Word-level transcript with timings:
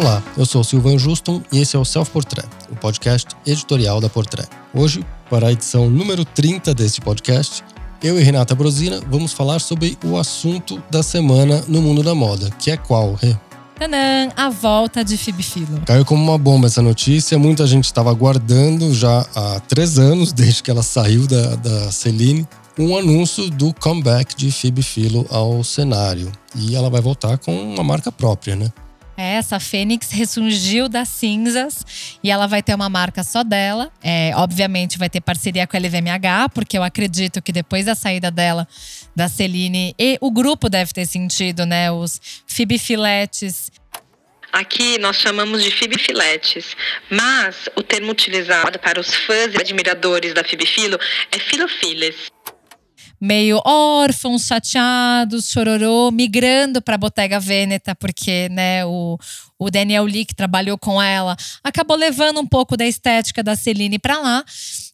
Olá, 0.00 0.22
eu 0.34 0.46
sou 0.46 0.64
Silvan 0.64 0.96
Juston 0.96 1.42
e 1.52 1.58
esse 1.58 1.76
é 1.76 1.78
o 1.78 1.84
Self 1.84 2.10
Portrait, 2.10 2.48
o 2.72 2.74
podcast 2.74 3.36
editorial 3.46 4.00
da 4.00 4.08
Portrait. 4.08 4.48
Hoje, 4.72 5.04
para 5.28 5.48
a 5.48 5.52
edição 5.52 5.90
número 5.90 6.24
30 6.24 6.72
deste 6.74 7.02
podcast, 7.02 7.62
eu 8.02 8.18
e 8.18 8.22
Renata 8.22 8.54
Brosina 8.54 8.98
vamos 9.10 9.34
falar 9.34 9.58
sobre 9.58 9.98
o 10.02 10.16
assunto 10.16 10.82
da 10.90 11.02
semana 11.02 11.62
no 11.68 11.82
mundo 11.82 12.02
da 12.02 12.14
moda, 12.14 12.48
que 12.58 12.70
é 12.70 12.78
qual, 12.78 13.12
Rê? 13.12 13.36
Tanã, 13.78 14.30
a 14.34 14.48
volta 14.48 15.04
de 15.04 15.18
Philo. 15.18 15.82
Caiu 15.84 16.06
como 16.06 16.22
uma 16.24 16.38
bomba 16.38 16.66
essa 16.66 16.80
notícia, 16.80 17.38
muita 17.38 17.66
gente 17.66 17.84
estava 17.84 18.08
aguardando 18.08 18.94
já 18.94 19.26
há 19.36 19.60
três 19.60 19.98
anos, 19.98 20.32
desde 20.32 20.62
que 20.62 20.70
ela 20.70 20.82
saiu 20.82 21.26
da, 21.26 21.56
da 21.56 21.92
Celine, 21.92 22.48
um 22.78 22.96
anúncio 22.96 23.50
do 23.50 23.74
comeback 23.74 24.34
de 24.34 24.50
Philo 24.50 25.26
ao 25.28 25.62
cenário. 25.62 26.32
E 26.56 26.74
ela 26.74 26.88
vai 26.88 27.02
voltar 27.02 27.36
com 27.36 27.54
uma 27.54 27.84
marca 27.84 28.10
própria, 28.10 28.56
né? 28.56 28.72
É, 29.20 29.34
essa 29.34 29.60
Fênix 29.60 30.10
ressurgiu 30.12 30.88
das 30.88 31.06
cinzas 31.08 32.16
e 32.24 32.30
ela 32.30 32.46
vai 32.46 32.62
ter 32.62 32.74
uma 32.74 32.88
marca 32.88 33.22
só 33.22 33.44
dela. 33.44 33.92
É, 34.02 34.32
obviamente 34.34 34.96
vai 34.96 35.10
ter 35.10 35.20
parceria 35.20 35.66
com 35.66 35.76
a 35.76 35.78
LVMH, 35.78 36.48
porque 36.54 36.78
eu 36.78 36.82
acredito 36.82 37.42
que 37.42 37.52
depois 37.52 37.84
da 37.84 37.94
saída 37.94 38.30
dela, 38.30 38.66
da 39.14 39.28
Celine, 39.28 39.94
e 39.98 40.16
o 40.22 40.30
grupo 40.30 40.70
deve 40.70 40.94
ter 40.94 41.04
sentido, 41.04 41.66
né? 41.66 41.90
Os 41.90 42.18
Phoebe 42.46 42.78
Filetes 42.78 43.70
Aqui 44.52 44.98
nós 44.98 45.16
chamamos 45.16 45.62
de 45.62 45.70
fibifiletes, 45.70 46.74
mas 47.08 47.68
o 47.76 47.84
termo 47.84 48.10
utilizado 48.10 48.80
para 48.80 48.98
os 48.98 49.14
fãs 49.14 49.54
e 49.54 49.56
admiradores 49.56 50.34
da 50.34 50.42
fibifilo 50.42 50.98
é 51.30 51.38
filofiles 51.38 52.32
meio 53.20 53.60
órfãos, 53.66 54.46
chateados, 54.46 55.50
chororô, 55.50 56.10
migrando 56.10 56.80
para 56.80 56.94
a 56.94 56.98
Bottega 56.98 57.38
Veneta, 57.38 57.94
porque 57.94 58.48
né, 58.48 58.84
o, 58.86 59.18
o 59.58 59.70
Daniel 59.70 60.04
Lee, 60.04 60.24
que 60.24 60.34
trabalhou 60.34 60.78
com 60.78 61.02
ela, 61.02 61.36
acabou 61.62 61.96
levando 61.96 62.40
um 62.40 62.46
pouco 62.46 62.76
da 62.76 62.86
estética 62.86 63.42
da 63.42 63.54
Celine 63.54 63.98
para 63.98 64.18
lá. 64.18 64.44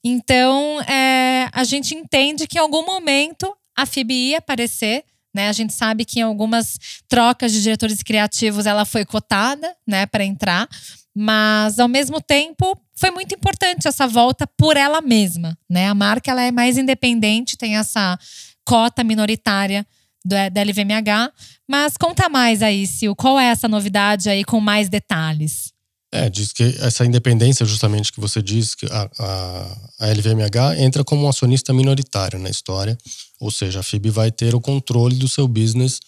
Então, 0.03 0.81
é, 0.83 1.49
a 1.53 1.63
gente 1.63 1.95
entende 1.95 2.47
que 2.47 2.59
em 2.59 2.61
algum 2.61 2.85
momento 2.85 3.57
a 3.77 3.87
Phoebe 3.87 4.31
ia 4.31 4.39
aparecer. 4.39 5.05
Né? 5.33 5.49
A 5.49 5.53
gente 5.53 5.75
sabe 5.75 6.05
que 6.05 6.19
em 6.19 6.23
algumas 6.23 6.79
trocas 7.07 7.53
de 7.53 7.63
diretores 7.63 8.03
criativos 8.03 8.67
ela 8.67 8.85
foi 8.85 9.05
cotada 9.05 9.77
né, 9.87 10.07
para 10.07 10.25
entrar, 10.25 10.67
mas 11.15 11.79
ao 11.79 11.89
mesmo 11.89 12.21
tempo 12.21 12.77
foi 12.99 13.11
muito 13.11 13.35
importante 13.35 13.87
essa 13.87 14.07
volta 14.07 14.47
por 14.57 14.77
ela 14.77 15.01
mesma, 15.01 15.57
né? 15.69 15.89
A 15.89 15.95
marca 15.95 16.31
ela 16.31 16.43
é 16.43 16.51
mais 16.51 16.79
independente, 16.79 17.57
tem 17.57 17.77
essa 17.77 18.19
cota 18.65 19.05
minoritária 19.05 19.87
do, 20.25 20.35
da 20.51 20.63
LVMH, 20.63 21.33
mas 21.69 21.97
conta 21.97 22.29
mais 22.29 22.63
aí, 22.63 22.87
Sil, 22.89 23.15
qual 23.15 23.39
é 23.39 23.47
essa 23.47 23.69
novidade 23.69 24.29
aí 24.29 24.45
com 24.45 24.61
mais 24.61 24.89
detalhes? 24.89 25.73
É, 26.13 26.31
diz 26.31 26.53
que 26.53 26.63
essa 26.81 27.05
independência, 27.05 27.67
justamente 27.67 28.13
que 28.13 28.21
você 28.21 28.41
diz, 28.41 28.75
que 28.75 28.87
a, 28.87 29.11
a, 29.19 29.77
a 30.01 30.07
LVMH 30.09 30.79
entra 30.79 31.05
como 31.05 31.27
um 31.27 31.29
acionista 31.29 31.75
minoritário 31.75 32.39
na 32.39 32.49
história, 32.49 32.97
ou 33.39 33.51
seja, 33.51 33.81
a 33.81 33.83
FIB 33.83 34.11
vai 34.11 34.31
ter 34.31 34.55
o 34.55 34.61
controle 34.61 35.17
do 35.17 35.29
seu 35.29 35.47
business 35.47 36.01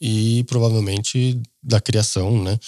e 0.00 0.42
provavelmente 0.48 1.40
da 1.62 1.80
criação, 1.80 2.42
né? 2.42 2.58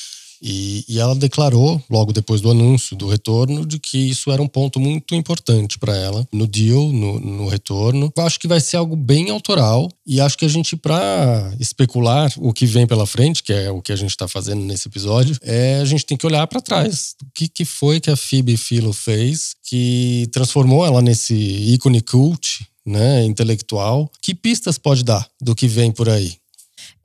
E, 0.47 0.85
e, 0.87 1.01
ela 1.01 1.15
declarou, 1.15 1.83
logo 1.89 2.13
depois 2.13 2.43
do 2.43 2.51
anúncio 2.51 2.95
do 2.95 3.09
retorno, 3.09 3.65
de 3.65 3.79
que 3.79 3.97
isso 3.97 4.31
era 4.31 4.43
um 4.43 4.47
ponto 4.47 4.79
muito 4.79 5.15
importante 5.15 5.79
para 5.79 5.97
ela 5.97 6.29
no 6.31 6.47
deal, 6.47 6.93
no, 6.93 7.19
no, 7.19 7.49
retorno. 7.49 8.13
Eu 8.15 8.27
acho 8.27 8.39
que 8.39 8.47
vai 8.47 8.61
ser 8.61 8.77
algo 8.77 8.95
bem 8.95 9.31
autoral 9.31 9.89
e 10.07 10.21
acho 10.21 10.37
que 10.37 10.45
a 10.45 10.49
gente, 10.49 10.77
para 10.77 11.51
especular 11.59 12.31
o 12.37 12.53
que 12.53 12.67
vem 12.67 12.87
pela 12.87 13.07
frente, 13.07 13.43
que 13.43 13.55
é 13.55 13.71
o 13.71 13.81
que 13.81 13.91
a 13.91 13.97
gente 13.97 14.11
está 14.11 14.29
fazendo 14.29 14.63
nesse 14.63 14.87
episódio, 14.87 15.35
é 15.41 15.77
a 15.81 15.85
gente 15.87 16.05
tem 16.05 16.19
que 16.19 16.27
olhar 16.27 16.47
para 16.47 16.61
trás. 16.61 17.15
O 17.23 17.27
que, 17.35 17.49
que 17.49 17.65
foi 17.65 17.99
que 17.99 18.11
a 18.11 18.17
Phoebe 18.17 18.59
Philo 18.59 18.93
fez 18.93 19.55
que 19.63 20.29
transformou 20.31 20.85
ela 20.85 21.01
nesse 21.01 21.35
ícone 21.35 22.03
cult, 22.03 22.67
né, 22.85 23.25
intelectual? 23.25 24.11
Que 24.21 24.35
pistas 24.35 24.77
pode 24.77 25.03
dar 25.03 25.27
do 25.41 25.55
que 25.55 25.67
vem 25.67 25.91
por 25.91 26.11
aí? 26.11 26.35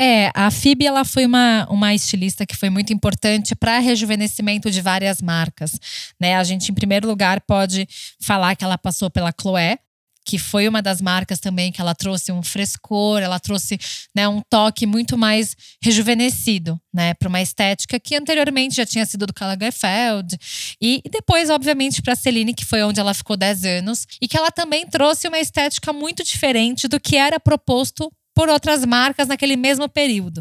É, 0.01 0.31
a 0.33 0.49
Phoebe 0.49 0.85
ela 0.85 1.03
foi 1.03 1.25
uma, 1.25 1.67
uma 1.69 1.93
estilista 1.93 2.45
que 2.45 2.55
foi 2.55 2.69
muito 2.69 2.93
importante 2.93 3.53
para 3.53 3.79
rejuvenescimento 3.79 4.71
de 4.71 4.81
várias 4.81 5.21
marcas. 5.21 5.77
Né? 6.17 6.37
A 6.37 6.43
gente, 6.43 6.71
em 6.71 6.73
primeiro 6.73 7.05
lugar, 7.05 7.41
pode 7.41 7.85
falar 8.21 8.55
que 8.55 8.63
ela 8.63 8.77
passou 8.77 9.09
pela 9.09 9.33
Chloé, 9.39 9.77
que 10.25 10.37
foi 10.37 10.67
uma 10.67 10.81
das 10.81 11.01
marcas 11.01 11.39
também 11.39 11.71
que 11.71 11.81
ela 11.81 11.95
trouxe 11.95 12.31
um 12.31 12.43
frescor, 12.43 13.19
ela 13.19 13.39
trouxe 13.39 13.79
né, 14.15 14.27
um 14.27 14.41
toque 14.47 14.85
muito 14.85 15.17
mais 15.17 15.55
rejuvenescido, 15.81 16.79
né, 16.93 17.13
para 17.15 17.27
uma 17.27 17.41
estética 17.41 17.99
que 17.99 18.15
anteriormente 18.15 18.75
já 18.75 18.85
tinha 18.85 19.05
sido 19.05 19.25
do 19.25 19.33
Karl 19.33 19.49
Lagerfeld 19.49 20.37
e, 20.79 21.01
e 21.03 21.09
depois, 21.09 21.49
obviamente, 21.49 22.01
para 22.01 22.15
Celine, 22.15 22.53
que 22.53 22.63
foi 22.63 22.83
onde 22.83 22.99
ela 22.99 23.13
ficou 23.13 23.35
10 23.35 23.65
anos 23.65 24.05
e 24.21 24.27
que 24.27 24.37
ela 24.37 24.51
também 24.51 24.85
trouxe 24.85 25.27
uma 25.27 25.39
estética 25.39 25.91
muito 25.91 26.23
diferente 26.23 26.87
do 26.87 26.99
que 26.99 27.17
era 27.17 27.39
proposto 27.39 28.11
por 28.39 28.47
outras 28.47 28.85
marcas 28.85 29.27
naquele 29.27 29.57
mesmo 29.57 29.89
período. 29.89 30.39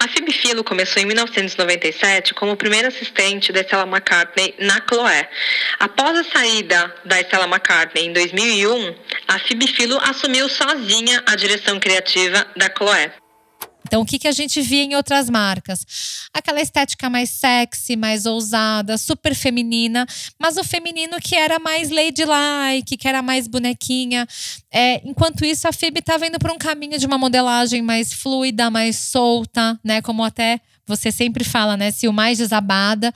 A 0.00 0.08
Phoebe 0.08 0.32
Philo 0.32 0.64
começou 0.64 1.00
em 1.00 1.06
1997 1.06 2.34
como 2.34 2.56
primeira 2.56 2.88
assistente 2.88 3.52
da 3.52 3.60
Stella 3.60 3.84
McCartney 3.84 4.52
na 4.58 4.80
Chloé. 4.80 5.30
Após 5.78 6.18
a 6.18 6.24
saída 6.24 6.92
da 7.04 7.20
Stella 7.20 7.46
McCartney 7.46 8.06
em 8.06 8.12
2001, 8.12 8.96
a 9.28 9.38
Phoebe 9.38 9.68
Philo 9.68 9.96
assumiu 10.02 10.48
sozinha 10.48 11.22
a 11.24 11.36
direção 11.36 11.78
criativa 11.78 12.44
da 12.56 12.68
Chloé. 12.68 13.12
Então, 13.90 14.02
o 14.02 14.06
que, 14.06 14.20
que 14.20 14.28
a 14.28 14.32
gente 14.32 14.62
via 14.62 14.84
em 14.84 14.94
outras 14.94 15.28
marcas? 15.28 15.84
Aquela 16.32 16.60
estética 16.60 17.10
mais 17.10 17.28
sexy, 17.28 17.96
mais 17.96 18.24
ousada, 18.24 18.96
super 18.96 19.34
feminina, 19.34 20.06
mas 20.38 20.56
o 20.56 20.62
feminino 20.62 21.20
que 21.20 21.34
era 21.34 21.58
mais 21.58 21.90
ladylike, 21.90 22.96
que 22.96 23.08
era 23.08 23.20
mais 23.20 23.48
bonequinha. 23.48 24.28
É, 24.70 25.02
enquanto 25.04 25.44
isso, 25.44 25.66
a 25.66 25.72
Phoebe 25.72 25.98
estava 25.98 26.24
indo 26.24 26.38
para 26.38 26.52
um 26.52 26.56
caminho 26.56 27.00
de 27.00 27.04
uma 27.04 27.18
modelagem 27.18 27.82
mais 27.82 28.14
fluida, 28.14 28.70
mais 28.70 28.94
solta, 28.94 29.76
né? 29.82 30.00
Como 30.00 30.22
até 30.22 30.60
você 30.86 31.10
sempre 31.10 31.42
fala, 31.42 31.76
né? 31.76 31.90
Se 31.90 32.06
o 32.06 32.12
mais 32.12 32.38
desabada. 32.38 33.12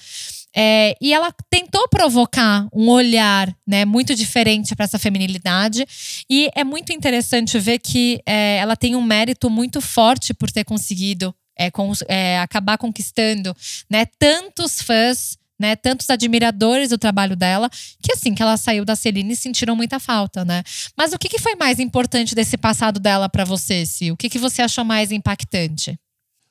É, 0.57 0.97
e 1.01 1.13
ela 1.13 1.35
tentou 1.51 1.89
provocar 1.89 2.69
um 2.73 2.89
olhar 2.89 3.55
né, 3.67 3.85
muito 3.85 4.15
diferente 4.15 4.77
para 4.77 4.85
essa 4.85 4.99
feminilidade. 4.99 5.85
E 6.31 6.49
é 6.55 6.63
muito 6.63 6.93
interessante 6.93 7.59
ver 7.59 7.81
que 7.81 8.21
é, 8.25 8.59
ela 8.59 8.77
tem 8.77 8.95
um 8.95 9.03
mérito 9.03 9.51
muito 9.51 9.81
forte 9.81 10.33
por 10.33 10.51
ter 10.51 10.65
conseguido 10.65 11.35
é, 11.59 11.71
com, 11.71 11.93
é, 12.09 12.39
acabar 12.39 12.79
conquistando 12.79 13.55
né, 13.91 14.07
tantos 14.19 14.81
fãs. 14.81 15.37
Né, 15.57 15.77
tantos 15.77 16.11
admiradores 16.11 16.89
do 16.91 16.99
trabalho 16.99 17.37
dela, 17.37 17.71
que 18.03 18.13
assim 18.13 18.35
que 18.35 18.43
ela 18.43 18.57
saiu 18.57 18.85
da 18.85 18.97
Celine 18.97 19.37
sentiram 19.37 19.77
muita 19.77 20.01
falta, 20.01 20.45
né? 20.45 20.65
Mas 20.99 21.13
o 21.13 21.19
que, 21.19 21.29
que 21.29 21.39
foi 21.39 21.55
mais 21.55 21.79
importante 21.79 22.35
desse 22.35 22.57
passado 22.57 22.99
dela 22.99 23.29
para 23.29 23.45
você, 23.45 23.87
Sil? 23.87 24.13
O 24.15 24.17
que, 24.17 24.29
que 24.29 24.39
você 24.39 24.63
achou 24.63 24.85
mais 24.85 25.13
impactante? 25.13 25.97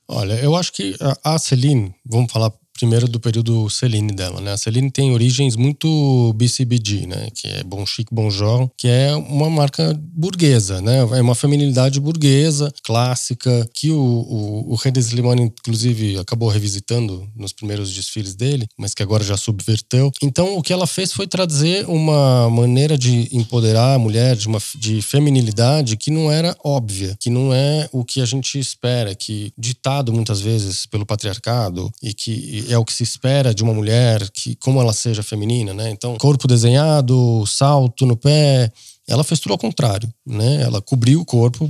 Olha, 0.07 0.35
eu 0.35 0.55
acho 0.55 0.71
que 0.71 0.95
a 1.21 1.37
Celine, 1.37 1.93
vamos 2.05 2.31
falar 2.31 2.53
primeiro 2.73 3.07
do 3.07 3.19
período 3.19 3.69
Celine 3.69 4.13
dela, 4.13 4.41
né? 4.41 4.53
A 4.53 4.57
Celine 4.57 4.91
tem 4.91 5.11
origens 5.11 5.55
muito 5.55 6.33
BCBG, 6.35 7.07
né? 7.07 7.27
Que 7.33 7.47
é 7.47 7.63
Bon 7.63 7.85
Chic, 7.85 8.07
Bon 8.11 8.29
Genre, 8.29 8.69
que 8.77 8.87
é 8.87 9.15
uma 9.15 9.49
marca 9.49 9.97
burguesa, 9.99 10.81
né? 10.81 10.99
É 10.99 11.21
uma 11.21 11.35
feminilidade 11.35 11.99
burguesa, 11.99 12.73
clássica, 12.83 13.67
que 13.73 13.91
o, 13.91 13.99
o, 13.99 14.73
o 14.73 14.75
René 14.75 14.99
Slimane, 14.99 15.43
inclusive, 15.43 16.17
acabou 16.17 16.49
revisitando 16.49 17.27
nos 17.35 17.53
primeiros 17.53 17.93
desfiles 17.93 18.35
dele, 18.35 18.67
mas 18.77 18.93
que 18.93 19.03
agora 19.03 19.23
já 19.23 19.37
subverteu. 19.37 20.11
Então, 20.21 20.57
o 20.57 20.61
que 20.61 20.73
ela 20.73 20.87
fez 20.87 21.13
foi 21.13 21.27
trazer 21.27 21.87
uma 21.87 22.49
maneira 22.49 22.97
de 22.97 23.29
empoderar 23.31 23.93
a 23.95 23.99
mulher, 23.99 24.35
de, 24.35 24.47
uma, 24.47 24.59
de 24.75 25.01
feminilidade 25.01 25.97
que 25.97 26.11
não 26.11 26.31
era 26.31 26.55
óbvia, 26.63 27.15
que 27.19 27.29
não 27.29 27.53
é 27.53 27.87
o 27.91 28.03
que 28.03 28.21
a 28.21 28.25
gente 28.25 28.57
espera, 28.59 29.13
que 29.13 29.51
ditado 29.57 30.11
muitas 30.11 30.41
vezes 30.41 30.85
pelo 30.85 31.05
patriarcado 31.05 31.91
e 32.01 32.13
que 32.13 32.62
é 32.69 32.77
o 32.77 32.85
que 32.85 32.93
se 32.93 33.03
espera 33.03 33.53
de 33.53 33.63
uma 33.63 33.73
mulher, 33.73 34.29
que 34.31 34.55
como 34.55 34.79
ela 34.81 34.93
seja 34.93 35.23
feminina, 35.23 35.73
né? 35.73 35.89
Então, 35.89 36.17
corpo 36.17 36.47
desenhado, 36.47 37.43
salto 37.47 38.05
no 38.05 38.15
pé. 38.15 38.71
Ela 39.07 39.23
fez 39.23 39.39
tudo 39.39 39.51
ao 39.51 39.57
contrário, 39.57 40.11
né? 40.25 40.61
Ela 40.61 40.81
cobriu 40.81 41.21
o 41.21 41.25
corpo, 41.25 41.69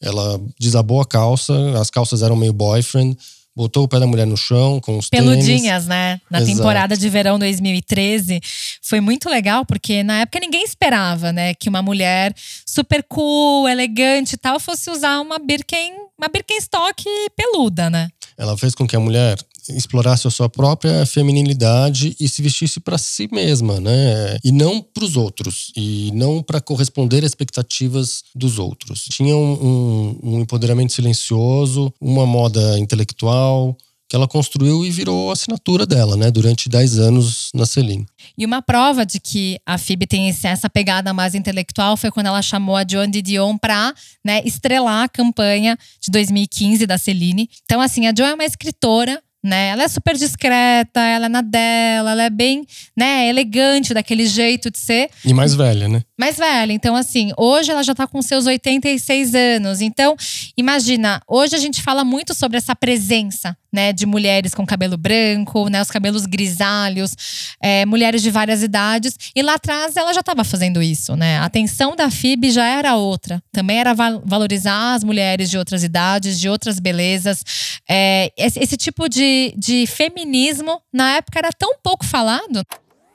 ela 0.00 0.40
desabou 0.60 1.00
a 1.00 1.06
calça, 1.06 1.54
as 1.78 1.90
calças 1.90 2.22
eram 2.22 2.36
meio 2.36 2.52
boyfriend, 2.52 3.16
botou 3.58 3.82
o 3.82 3.88
pé 3.88 3.98
da 3.98 4.06
mulher 4.06 4.24
no 4.24 4.36
chão 4.36 4.80
com 4.80 4.98
os 4.98 5.08
peludinhas, 5.08 5.62
tênis. 5.62 5.86
né? 5.86 6.20
Na 6.30 6.38
Exato. 6.38 6.56
temporada 6.56 6.96
de 6.96 7.08
verão 7.08 7.40
2013 7.40 8.40
foi 8.80 9.00
muito 9.00 9.28
legal 9.28 9.66
porque 9.66 10.04
na 10.04 10.20
época 10.20 10.38
ninguém 10.38 10.62
esperava, 10.62 11.32
né, 11.32 11.54
que 11.54 11.68
uma 11.68 11.82
mulher 11.82 12.32
super 12.64 13.02
cool, 13.02 13.68
elegante 13.68 14.34
e 14.34 14.36
tal 14.36 14.60
fosse 14.60 14.88
usar 14.88 15.20
uma 15.20 15.40
Birken, 15.40 15.92
uma 16.16 16.28
Birkenstock 16.28 17.04
peluda, 17.36 17.90
né? 17.90 18.08
Ela 18.36 18.56
fez 18.56 18.76
com 18.76 18.86
que 18.86 18.94
a 18.94 19.00
mulher 19.00 19.36
explorasse 19.70 20.26
a 20.26 20.30
sua 20.30 20.48
própria 20.48 21.04
feminilidade 21.06 22.16
e 22.18 22.28
se 22.28 22.42
vestisse 22.42 22.80
para 22.80 22.98
si 22.98 23.28
mesma, 23.30 23.80
né? 23.80 24.38
E 24.44 24.52
não 24.52 24.80
para 24.80 25.04
os 25.04 25.16
outros, 25.16 25.72
e 25.76 26.10
não 26.14 26.42
para 26.42 26.60
corresponder 26.60 27.24
às 27.24 27.30
expectativas 27.30 28.22
dos 28.34 28.58
outros. 28.58 29.04
Tinha 29.10 29.36
um, 29.36 29.52
um, 29.52 30.18
um 30.22 30.40
empoderamento 30.40 30.92
silencioso, 30.92 31.92
uma 32.00 32.26
moda 32.26 32.78
intelectual, 32.78 33.76
que 34.08 34.16
ela 34.16 34.26
construiu 34.26 34.84
e 34.86 34.90
virou 34.90 35.28
a 35.28 35.34
assinatura 35.34 35.84
dela, 35.84 36.16
né? 36.16 36.30
Durante 36.30 36.68
10 36.68 36.98
anos 36.98 37.50
na 37.54 37.66
Celine. 37.66 38.06
E 38.36 38.46
uma 38.46 38.62
prova 38.62 39.04
de 39.04 39.20
que 39.20 39.60
a 39.66 39.76
Phoebe 39.76 40.06
tem 40.06 40.28
essa 40.28 40.70
pegada 40.70 41.12
mais 41.12 41.34
intelectual 41.34 41.96
foi 41.96 42.10
quando 42.10 42.26
ela 42.26 42.40
chamou 42.40 42.74
a 42.74 42.86
Joan 42.88 43.10
Didion 43.10 43.58
para 43.58 43.94
né, 44.24 44.40
estrelar 44.44 45.04
a 45.04 45.08
campanha 45.08 45.76
de 46.00 46.10
2015 46.10 46.86
da 46.86 46.96
Celine. 46.96 47.50
Então, 47.64 47.80
assim, 47.80 48.06
a 48.06 48.14
Joan 48.16 48.28
é 48.28 48.34
uma 48.34 48.44
escritora 48.44 49.22
né? 49.42 49.68
Ela 49.68 49.84
é 49.84 49.88
super 49.88 50.16
discreta, 50.16 51.00
ela 51.00 51.26
é 51.26 51.28
na 51.28 51.40
dela, 51.40 52.12
ela 52.12 52.22
é 52.24 52.30
bem, 52.30 52.66
né, 52.96 53.28
elegante 53.28 53.94
daquele 53.94 54.26
jeito 54.26 54.70
de 54.70 54.78
ser. 54.78 55.10
E 55.24 55.32
mais 55.32 55.54
velha, 55.54 55.88
né? 55.88 56.02
Mais 56.18 56.36
velha. 56.36 56.72
Então, 56.72 56.96
assim, 56.96 57.30
hoje 57.36 57.70
ela 57.70 57.82
já 57.82 57.94
tá 57.94 58.06
com 58.06 58.20
seus 58.20 58.46
86 58.46 59.34
anos. 59.34 59.80
Então, 59.80 60.16
imagina, 60.56 61.20
hoje 61.28 61.54
a 61.54 61.58
gente 61.58 61.82
fala 61.82 62.04
muito 62.04 62.34
sobre 62.34 62.56
essa 62.58 62.74
presença, 62.74 63.56
né, 63.72 63.92
de 63.92 64.06
mulheres 64.06 64.54
com 64.54 64.66
cabelo 64.66 64.96
branco, 64.96 65.68
né, 65.68 65.80
os 65.80 65.90
cabelos 65.90 66.24
grisalhos, 66.24 67.14
é, 67.62 67.84
mulheres 67.86 68.22
de 68.22 68.30
várias 68.30 68.62
idades. 68.62 69.16
E 69.36 69.42
lá 69.42 69.54
atrás 69.54 69.96
ela 69.96 70.12
já 70.12 70.20
estava 70.20 70.42
fazendo 70.42 70.82
isso, 70.82 71.14
né? 71.14 71.38
A 71.38 71.44
atenção 71.44 71.94
da 71.94 72.10
FIB 72.10 72.50
já 72.50 72.66
era 72.66 72.96
outra. 72.96 73.42
Também 73.52 73.78
era 73.78 73.94
valorizar 73.94 74.94
as 74.94 75.04
mulheres 75.04 75.50
de 75.50 75.58
outras 75.58 75.84
idades, 75.84 76.40
de 76.40 76.48
outras 76.48 76.80
belezas. 76.80 77.44
É, 77.88 78.32
esse, 78.36 78.58
esse 78.58 78.76
tipo 78.76 79.08
de 79.08 79.38
de, 79.56 79.86
feminismo 79.86 80.80
na 80.92 81.16
época 81.16 81.38
era 81.38 81.50
tão 81.52 81.74
pouco 81.82 82.04
falado. 82.04 82.62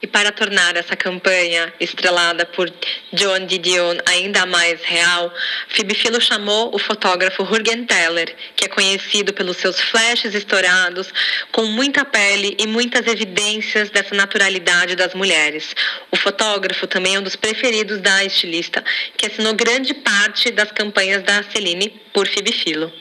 E 0.03 0.07
para 0.07 0.33
tornar 0.33 0.75
essa 0.75 0.97
campanha 0.97 1.73
estrelada 1.79 2.45
por 2.45 2.69
John 3.13 3.45
Didion 3.47 3.95
ainda 4.05 4.45
mais 4.45 4.81
real, 4.83 5.33
Philo 5.69 6.19
chamou 6.19 6.75
o 6.75 6.77
fotógrafo 6.77 7.45
Jürgen 7.45 7.85
Teller, 7.85 8.35
que 8.53 8.65
é 8.65 8.67
conhecido 8.67 9.31
pelos 9.31 9.55
seus 9.55 9.79
flashes 9.79 10.35
estourados, 10.35 11.07
com 11.53 11.67
muita 11.67 12.03
pele 12.03 12.53
e 12.59 12.67
muitas 12.67 13.07
evidências 13.07 13.89
dessa 13.91 14.13
naturalidade 14.13 14.97
das 14.97 15.13
mulheres. 15.13 15.73
O 16.11 16.17
fotógrafo 16.17 16.85
também 16.85 17.15
é 17.15 17.19
um 17.19 17.23
dos 17.23 17.37
preferidos 17.37 18.01
da 18.01 18.25
estilista, 18.25 18.83
que 19.15 19.27
assinou 19.27 19.53
grande 19.53 19.93
parte 19.93 20.51
das 20.51 20.69
campanhas 20.69 21.23
da 21.23 21.43
Celine 21.43 22.01
por 22.13 22.27
Philo. 22.27 22.91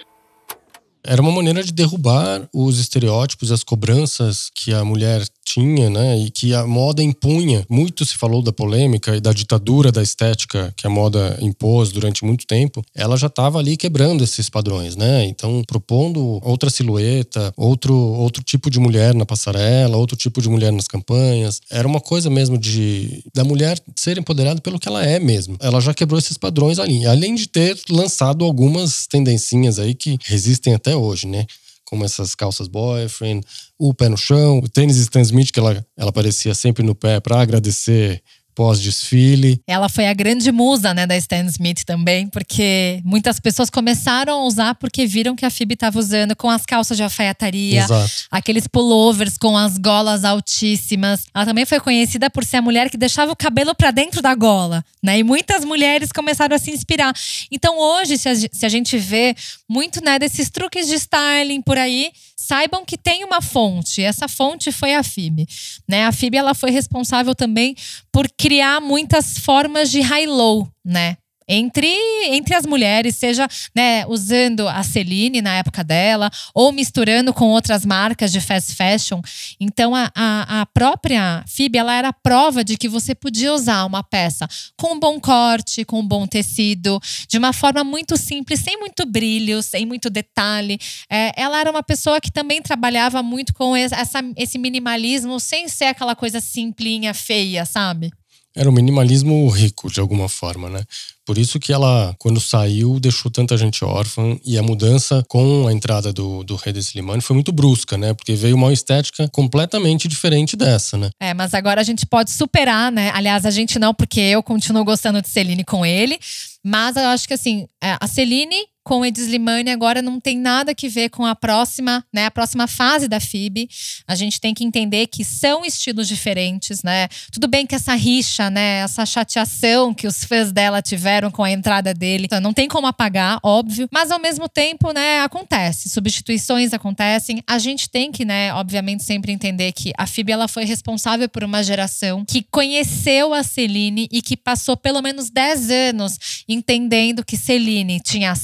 Era 1.05 1.21
uma 1.21 1.33
maneira 1.33 1.65
de 1.65 1.73
derrubar 1.73 2.49
os 2.55 2.79
estereótipos, 2.79 3.51
as 3.51 3.65
cobranças 3.65 4.49
que 4.55 4.73
a 4.73 4.85
mulher 4.85 5.27
tinha, 5.45 5.91
né? 5.91 6.19
E 6.19 6.31
que 6.31 6.55
a 6.55 6.67
moda 6.67 7.03
impunha. 7.03 7.65
Muito 7.69 8.05
se 8.05 8.17
falou 8.17 8.43
da 8.43 8.53
polêmica 8.53 9.17
e 9.17 9.21
da 9.21 9.33
ditadura 9.33 9.93
da 9.93 10.03
estética 10.03 10.73
que 10.77 10.87
a 10.87 10.91
moda 10.91 11.39
impôs 11.41 11.91
durante 11.91 12.25
muito 12.25 12.47
tempo. 12.47 12.85
Ela 12.95 13.17
já 13.17 13.27
estava 13.27 13.59
ali 13.59 13.77
quebrando 13.77 14.25
esses 14.25 14.49
padrões, 14.49 14.97
né? 14.97 15.25
Então, 15.27 15.63
propondo 15.67 16.41
outra 16.43 16.71
silhueta, 16.71 17.53
outro, 17.57 17.95
outro 17.95 18.43
tipo 18.43 18.71
de 18.71 18.79
mulher 18.79 19.15
na 19.15 19.27
passarela, 19.27 19.97
outro 19.97 20.17
tipo 20.17 20.41
de 20.41 20.49
mulher 20.49 20.73
nas 20.73 20.89
campanhas. 20.89 21.61
Era 21.71 21.87
uma 21.87 22.01
coisa 22.01 22.31
mesmo 22.31 22.57
de 22.57 23.23
da 23.35 23.45
mulher 23.45 23.81
ser 23.97 24.19
empoderada 24.19 24.61
pelo 24.61 24.79
que 24.79 24.89
ela 24.89 25.05
é 25.05 25.19
mesmo. 25.19 25.57
Ela 25.61 25.81
já 25.81 25.93
quebrou 25.95 26.19
esses 26.19 26.37
padrões 26.37 26.79
ali. 26.79 27.07
Além 27.07 27.35
de 27.35 27.49
ter 27.49 27.79
lançado 27.91 28.45
algumas 28.45 29.07
tendencinhas 29.07 29.79
aí 29.79 29.95
que 29.95 30.19
resistem 30.25 30.75
até 30.75 30.97
hoje, 30.97 31.27
né? 31.27 31.47
Como 31.93 32.07
essas 32.07 32.35
calças 32.35 32.69
boyfriend, 32.69 33.47
o 33.79 33.93
pé 33.93 34.09
no 34.09 34.17
chão, 34.17 34.61
o 34.61 34.67
tênis 34.67 34.97
Stan 34.97 35.21
Smith, 35.21 35.53
que 35.53 35.61
ela, 35.61 35.87
ela 35.95 36.09
aparecia 36.09 36.55
sempre 36.55 36.83
no 36.83 36.95
pé 36.95 37.21
para 37.21 37.39
agradecer 37.39 38.23
pós-desfile. 38.55 39.61
Ela 39.67 39.89
foi 39.89 40.07
a 40.07 40.15
grande 40.15 40.51
musa, 40.53 40.95
né, 40.95 41.07
da 41.07 41.17
Stan 41.17 41.45
Smith 41.47 41.85
também, 41.85 42.29
porque 42.29 43.01
muitas 43.05 43.41
pessoas 43.41 43.71
começaram 43.71 44.41
a 44.41 44.47
usar 44.47 44.75
porque 44.75 45.07
viram 45.07 45.35
que 45.35 45.45
a 45.45 45.51
Phoebe 45.51 45.75
estava 45.75 45.99
usando 45.99 46.37
com 46.37 46.49
as 46.49 46.65
calças 46.65 46.97
de 46.97 47.03
alfaiataria, 47.03 47.83
Exato. 47.83 48.11
aqueles 48.31 48.67
pullovers 48.67 49.37
com 49.37 49.57
as 49.57 49.79
golas 49.79 50.25
altíssimas. 50.25 51.25
Ela 51.35 51.47
também 51.47 51.65
foi 51.65 51.81
conhecida 51.81 52.31
por 52.31 52.45
ser 52.45 52.59
a 52.59 52.63
mulher 52.63 52.91
que 52.91 52.97
deixava 52.97 53.33
o 53.33 53.37
cabelo 53.37 53.75
para 53.75 53.91
dentro 53.91 54.23
da 54.23 54.35
gola, 54.35 54.85
né? 55.03 55.19
E 55.19 55.23
muitas 55.25 55.65
mulheres 55.65 56.11
começaram 56.13 56.55
a 56.55 56.59
se 56.59 56.71
inspirar. 56.71 57.15
Então 57.51 57.79
hoje, 57.79 58.19
se 58.19 58.29
a, 58.29 58.35
se 58.35 58.67
a 58.67 58.69
gente 58.69 58.97
vê 58.99 59.35
muito, 59.69 60.03
né, 60.05 60.19
desses 60.19 60.51
truques 60.51 60.87
de 60.87 60.95
styling 60.95 61.63
por 61.63 61.79
aí, 61.79 62.11
saibam 62.43 62.85
que 62.85 62.99
tem 62.99 63.25
uma 63.25 63.41
fonte. 63.41 64.03
Essa 64.03 64.29
fonte 64.29 64.73
foi 64.73 64.95
a 64.95 65.03
Phoebe, 65.03 65.47
né? 65.89 66.05
A 66.07 66.13
Phoebe 66.13 66.37
ela 66.37 66.55
foi 66.55 66.71
responsável 66.71 67.35
também 67.35 67.77
por 68.11 68.29
criar 68.37 68.81
muitas 68.81 69.39
formas 69.39 69.91
de 69.91 70.01
high-low, 70.01 70.69
né? 70.85 71.17
Entre, 71.49 71.89
entre 72.27 72.55
as 72.55 72.67
mulheres, 72.67 73.17
seja 73.17 73.49
né, 73.75 74.05
usando 74.07 74.69
a 74.69 74.83
Celine 74.83 75.43
na 75.43 75.55
época 75.55 75.83
dela, 75.85 76.31
ou 76.55 76.73
misturando 76.73 77.33
com 77.33 77.47
outras 77.49 77.85
marcas 77.85 78.33
de 78.33 78.41
fast 78.41 78.75
fashion. 78.75 79.21
Então, 79.61 79.95
a, 79.95 80.11
a, 80.15 80.61
a 80.63 80.67
própria 80.67 81.45
Phoebe, 81.47 81.79
ela 81.79 81.95
era 81.95 82.13
prova 82.13 82.65
de 82.65 82.77
que 82.77 82.89
você 82.89 83.15
podia 83.15 83.53
usar 83.53 83.85
uma 83.85 84.03
peça 84.03 84.47
com 84.77 84.95
um 84.95 85.01
bom 85.01 85.21
corte, 85.21 85.85
com 85.85 86.01
um 86.01 86.07
bom 86.07 86.27
tecido, 86.27 87.01
de 87.29 87.39
uma 87.39 87.53
forma 87.53 87.85
muito 87.85 88.17
simples, 88.17 88.61
sem 88.61 88.79
muito 88.79 89.05
brilho, 89.05 89.63
sem 89.63 89.87
muito 89.87 90.09
detalhe. 90.09 90.79
É, 91.11 91.33
ela 91.37 91.59
era 91.61 91.71
uma 91.71 91.83
pessoa 91.83 92.21
que 92.21 92.31
também 92.31 92.63
trabalhava 92.63 93.23
muito 93.23 93.55
com 93.55 93.77
essa, 93.77 94.21
esse 94.37 94.59
minimalismo, 94.59 95.39
sem 95.41 95.69
ser 95.69 95.87
aquela 95.87 96.15
coisa 96.15 96.41
simplinha, 96.41 97.15
feia, 97.15 97.65
sabe? 97.65 98.11
Era 98.55 98.69
um 98.69 98.73
minimalismo 98.73 99.49
rico, 99.49 99.91
de 99.91 100.01
alguma 100.01 100.29
forma, 100.29 100.69
né? 100.69 100.83
Por 101.25 101.39
isso 101.39 101.61
que 101.61 101.73
ela, 101.73 102.15
quando 102.19 102.41
saiu, 102.41 102.99
deixou 102.99 103.31
tanta 103.31 103.57
gente 103.57 103.85
órfã. 103.85 104.37
E 104.45 104.59
a 104.59 104.63
mudança 104.63 105.25
com 105.29 105.69
a 105.69 105.73
entrada 105.73 106.13
do, 106.13 106.43
do 106.43 106.57
Rei 106.57 106.75
Slimani 106.77 107.23
foi 107.23 107.35
muito 107.35 107.53
brusca, 107.53 107.97
né? 107.97 108.13
Porque 108.13 108.35
veio 108.35 108.57
uma 108.57 108.73
estética 108.73 109.29
completamente 109.29 110.09
diferente 110.09 110.57
dessa, 110.57 110.99
né? 110.99 111.11
É, 111.21 111.33
mas 111.33 111.55
agora 111.55 111.81
a 111.81 111.85
gente 111.85 112.05
pode 112.05 112.31
superar, 112.33 112.91
né? 112.91 113.11
Aliás, 113.15 113.47
a 113.47 113.51
gente 113.51 113.79
não, 113.79 113.95
porque 113.95 114.21
eu 114.21 114.43
continuo 114.43 114.85
gostando 114.85 115.23
de 115.23 115.29
Celine 115.29 115.65
com 115.65 115.87
ele. 115.87 116.19
Mas 116.65 116.97
eu 116.97 117.07
acho 117.07 117.27
que 117.27 117.35
assim, 117.35 117.67
é, 117.83 117.97
a 118.01 118.07
Celine 118.07 118.72
com 118.85 119.01
o 119.01 119.05
Ed 119.05 119.19
Slimani 119.21 119.71
agora 119.71 120.03
não 120.03 120.21
tem 120.21 120.39
nada 120.39 120.75
que 120.75 120.89
ver 120.89 121.09
com 121.09 121.25
a 121.25 121.35
próxima, 121.35 122.05
né, 122.13 122.27
a 122.27 122.31
próxima 122.31 122.67
fase 122.67 123.09
da 123.09 123.21
FIB. 123.21 123.69
A 124.07 124.15
gente 124.15 124.41
tem 124.41 124.53
que 124.53 124.65
entender 124.65 125.07
que 125.07 125.25
são 125.25 125.65
estilos 125.65 126.09
diferentes, 126.09 126.83
né? 126.83 127.09
Tudo 127.31 127.47
bem 127.47 127.67
que 127.67 127.75
essa 127.75 127.95
rixa, 127.95 128.51
né, 128.51 128.79
essa 128.79 129.07
chateação 129.07 129.95
que 129.95 130.07
os 130.07 130.25
fãs 130.25 130.53
dela 130.53 130.83
tiveram 130.83 131.31
com 131.31 131.45
a 131.45 131.51
entrada 131.51 131.95
dele, 131.95 132.29
não 132.41 132.53
tem 132.53 132.69
como 132.69 132.87
apagar, 132.87 133.39
óbvio, 133.43 133.89
mas 133.93 134.11
ao 134.11 134.19
mesmo 134.19 134.49
tempo, 134.49 134.93
né, 134.93 135.21
acontece, 135.21 135.89
substituições 135.89 136.73
acontecem. 136.73 137.43
A 137.47 137.59
gente 137.59 137.89
tem 137.89 138.11
que, 138.11 138.25
né, 138.25 138.53
obviamente 138.55 139.05
sempre 139.05 139.33
entender 139.33 139.73
que 139.73 139.93
a 139.97 140.07
FIB 140.07 140.33
ela 140.33 140.49
foi 140.49 140.65
responsável 140.65 141.29
por 141.29 141.45
uma 141.45 141.63
geração 141.63 142.25
que 142.25 142.43
conheceu 142.51 143.33
a 143.33 143.43
Celine 143.43 144.09
e 144.11 144.21
que 144.21 144.37
passou 144.37 144.77
pelo 144.77 145.01
menos 145.01 145.31
10 145.31 145.71
anos 145.71 146.19
entendendo 146.49 147.25
que 147.25 147.37
Celine 147.37 148.01
tinha 148.01 148.35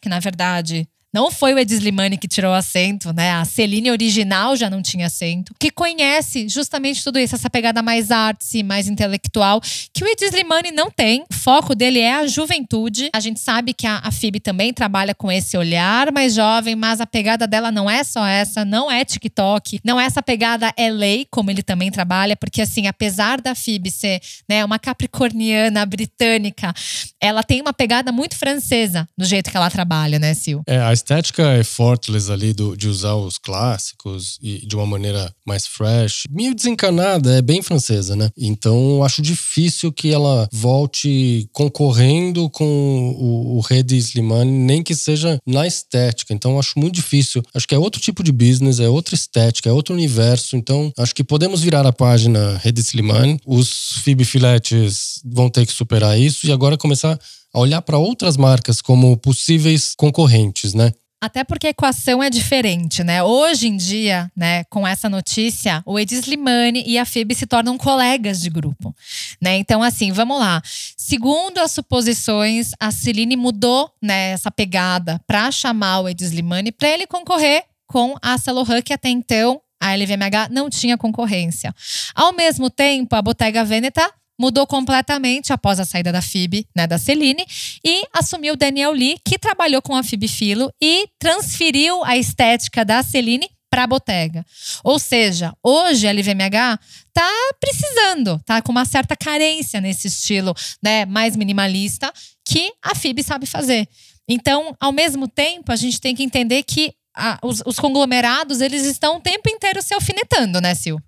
que 0.00 0.08
na 0.08 0.18
verdade 0.18 0.88
não 1.16 1.30
foi 1.30 1.54
o 1.54 1.58
Ed 1.58 1.72
Slimani 1.72 2.18
que 2.18 2.28
tirou 2.28 2.52
o 2.52 2.54
acento, 2.54 3.10
né? 3.10 3.32
A 3.32 3.44
Celine 3.46 3.90
original 3.90 4.54
já 4.54 4.68
não 4.68 4.82
tinha 4.82 5.06
acento. 5.06 5.54
Que 5.58 5.70
conhece 5.70 6.46
justamente 6.46 7.02
tudo 7.02 7.18
isso, 7.18 7.34
essa 7.34 7.48
pegada 7.48 7.80
mais 7.80 8.10
artsy, 8.10 8.62
mais 8.62 8.86
intelectual, 8.86 9.62
que 9.94 10.04
o 10.04 10.06
Ed 10.06 10.22
Slimani 10.22 10.70
não 10.72 10.90
tem. 10.90 11.24
O 11.30 11.34
foco 11.34 11.74
dele 11.74 12.00
é 12.00 12.16
a 12.16 12.26
juventude. 12.26 13.08
A 13.14 13.20
gente 13.20 13.40
sabe 13.40 13.72
que 13.72 13.86
a, 13.86 14.10
Phoebe 14.10 14.40
também 14.40 14.74
trabalha 14.74 15.14
com 15.14 15.32
esse 15.32 15.56
olhar 15.56 16.12
mais 16.12 16.34
jovem, 16.34 16.76
mas 16.76 17.00
a 17.00 17.06
pegada 17.06 17.46
dela 17.46 17.72
não 17.72 17.88
é 17.88 18.04
só 18.04 18.26
essa, 18.26 18.62
não 18.62 18.90
é 18.90 19.02
TikTok, 19.02 19.80
não 19.82 19.98
é 19.98 20.04
essa 20.04 20.22
pegada 20.22 20.66
LA, 20.78 21.24
como 21.30 21.50
ele 21.50 21.62
também 21.62 21.90
trabalha, 21.90 22.36
porque 22.36 22.60
assim, 22.60 22.88
apesar 22.88 23.40
da 23.40 23.54
Phoebe 23.54 23.90
ser 23.90 24.20
né, 24.46 24.62
uma 24.62 24.78
capricorniana 24.78 25.86
britânica, 25.86 26.74
ela 27.18 27.42
tem 27.42 27.62
uma 27.62 27.72
pegada 27.72 28.12
muito 28.12 28.36
francesa 28.36 29.08
no 29.16 29.24
jeito 29.24 29.50
que 29.50 29.56
ela 29.56 29.70
trabalha, 29.70 30.18
né, 30.18 30.34
Sil? 30.36 30.60
É, 30.66 30.76
a 30.76 30.92
estética 31.06 31.56
effortless 31.56 32.32
ali 32.32 32.52
do, 32.52 32.76
de 32.76 32.88
usar 32.88 33.14
os 33.14 33.38
clássicos 33.38 34.38
e 34.42 34.66
de 34.66 34.74
uma 34.74 34.84
maneira 34.84 35.32
mais 35.46 35.64
fresh, 35.64 36.24
meio 36.28 36.52
desencanada, 36.52 37.38
é 37.38 37.40
bem 37.40 37.62
francesa, 37.62 38.16
né? 38.16 38.28
Então 38.36 39.04
acho 39.04 39.22
difícil 39.22 39.92
que 39.92 40.12
ela 40.12 40.48
volte 40.52 41.48
concorrendo 41.52 42.50
com 42.50 43.14
o, 43.16 43.56
o 43.56 43.60
Red 43.60 43.96
Slimane, 43.96 44.50
nem 44.50 44.82
que 44.82 44.96
seja 44.96 45.38
na 45.46 45.64
estética. 45.64 46.34
Então 46.34 46.58
acho 46.58 46.76
muito 46.76 46.94
difícil. 46.94 47.40
Acho 47.54 47.68
que 47.68 47.74
é 47.74 47.78
outro 47.78 48.00
tipo 48.00 48.24
de 48.24 48.32
business, 48.32 48.80
é 48.80 48.88
outra 48.88 49.14
estética, 49.14 49.70
é 49.70 49.72
outro 49.72 49.94
universo. 49.94 50.56
Então 50.56 50.92
acho 50.98 51.14
que 51.14 51.22
podemos 51.22 51.62
virar 51.62 51.86
a 51.86 51.92
página 51.92 52.58
Red 52.58 52.74
Slimane. 52.78 53.38
Os 53.46 54.00
Phoebe 54.02 54.24
Filetes 54.24 55.20
vão 55.24 55.48
ter 55.48 55.64
que 55.64 55.72
superar 55.72 56.18
isso 56.18 56.48
e 56.48 56.52
agora 56.52 56.76
começar 56.76 57.16
a 57.56 57.60
olhar 57.60 57.80
para 57.80 57.96
outras 57.96 58.36
marcas 58.36 58.82
como 58.82 59.16
possíveis 59.16 59.94
concorrentes, 59.96 60.74
né? 60.74 60.92
Até 61.18 61.42
porque 61.42 61.66
a 61.66 61.70
equação 61.70 62.22
é 62.22 62.28
diferente, 62.28 63.02
né? 63.02 63.22
Hoje 63.22 63.66
em 63.66 63.76
dia, 63.78 64.30
né, 64.36 64.64
com 64.64 64.86
essa 64.86 65.08
notícia, 65.08 65.82
o 65.86 65.98
Ed 65.98 66.14
Slimani 66.14 66.84
e 66.86 66.98
a 66.98 67.06
Phoebe 67.06 67.34
se 67.34 67.46
tornam 67.46 67.78
colegas 67.78 68.42
de 68.42 68.50
grupo, 68.50 68.94
né? 69.40 69.56
Então, 69.56 69.82
assim, 69.82 70.12
vamos 70.12 70.38
lá. 70.38 70.60
Segundo 70.98 71.56
as 71.56 71.72
suposições, 71.72 72.72
a 72.78 72.90
Celine 72.90 73.36
mudou, 73.36 73.90
né, 74.02 74.32
essa 74.32 74.50
pegada 74.50 75.18
para 75.26 75.50
chamar 75.50 76.00
o 76.00 76.08
Ed 76.10 76.22
Slimani 76.22 76.70
para 76.70 76.90
ele 76.90 77.06
concorrer 77.06 77.64
com 77.86 78.16
a 78.20 78.36
Celohan, 78.36 78.82
que 78.82 78.92
até 78.92 79.08
então 79.08 79.62
a 79.80 79.96
LVMH 79.96 80.50
não 80.50 80.68
tinha 80.68 80.98
concorrência. 80.98 81.74
Ao 82.14 82.34
mesmo 82.34 82.68
tempo, 82.68 83.16
a 83.16 83.22
Bottega 83.22 83.64
Veneta 83.64 84.12
mudou 84.38 84.66
completamente 84.66 85.52
após 85.52 85.80
a 85.80 85.84
saída 85.84 86.12
da 86.12 86.22
Phoebe, 86.22 86.66
né, 86.76 86.86
da 86.86 86.98
Celine, 86.98 87.44
e 87.84 88.04
assumiu 88.12 88.56
Daniel 88.56 88.92
Lee, 88.92 89.18
que 89.24 89.38
trabalhou 89.38 89.80
com 89.82 89.94
a 89.96 90.02
Phoebe 90.02 90.28
Philo 90.28 90.70
e 90.80 91.08
transferiu 91.18 92.04
a 92.04 92.16
estética 92.16 92.84
da 92.84 93.02
Celine 93.02 93.48
para 93.70 93.84
a 93.84 93.86
Bottega. 93.86 94.44
Ou 94.84 94.98
seja, 94.98 95.52
hoje 95.62 96.06
a 96.06 96.12
LVMH 96.12 96.78
tá 97.12 97.30
precisando, 97.60 98.40
tá 98.44 98.62
com 98.62 98.72
uma 98.72 98.84
certa 98.84 99.16
carência 99.16 99.80
nesse 99.80 100.08
estilo, 100.08 100.54
né, 100.82 101.04
mais 101.04 101.36
minimalista 101.36 102.12
que 102.46 102.72
a 102.82 102.94
Phoebe 102.94 103.22
sabe 103.22 103.46
fazer. 103.46 103.88
Então, 104.28 104.74
ao 104.80 104.92
mesmo 104.92 105.28
tempo, 105.28 105.70
a 105.70 105.76
gente 105.76 106.00
tem 106.00 106.14
que 106.14 106.22
entender 106.22 106.62
que 106.62 106.92
a, 107.16 107.38
os, 107.42 107.62
os, 107.64 107.78
conglomerados, 107.78 108.60
eles 108.60 108.84
estão 108.84 109.16
o 109.16 109.20
tempo 109.20 109.48
inteiro 109.48 109.80
se 109.80 109.94
alfinetando, 109.94 110.60
né, 110.60 110.74
Sil? 110.76 111.00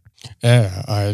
É, 0.43 0.71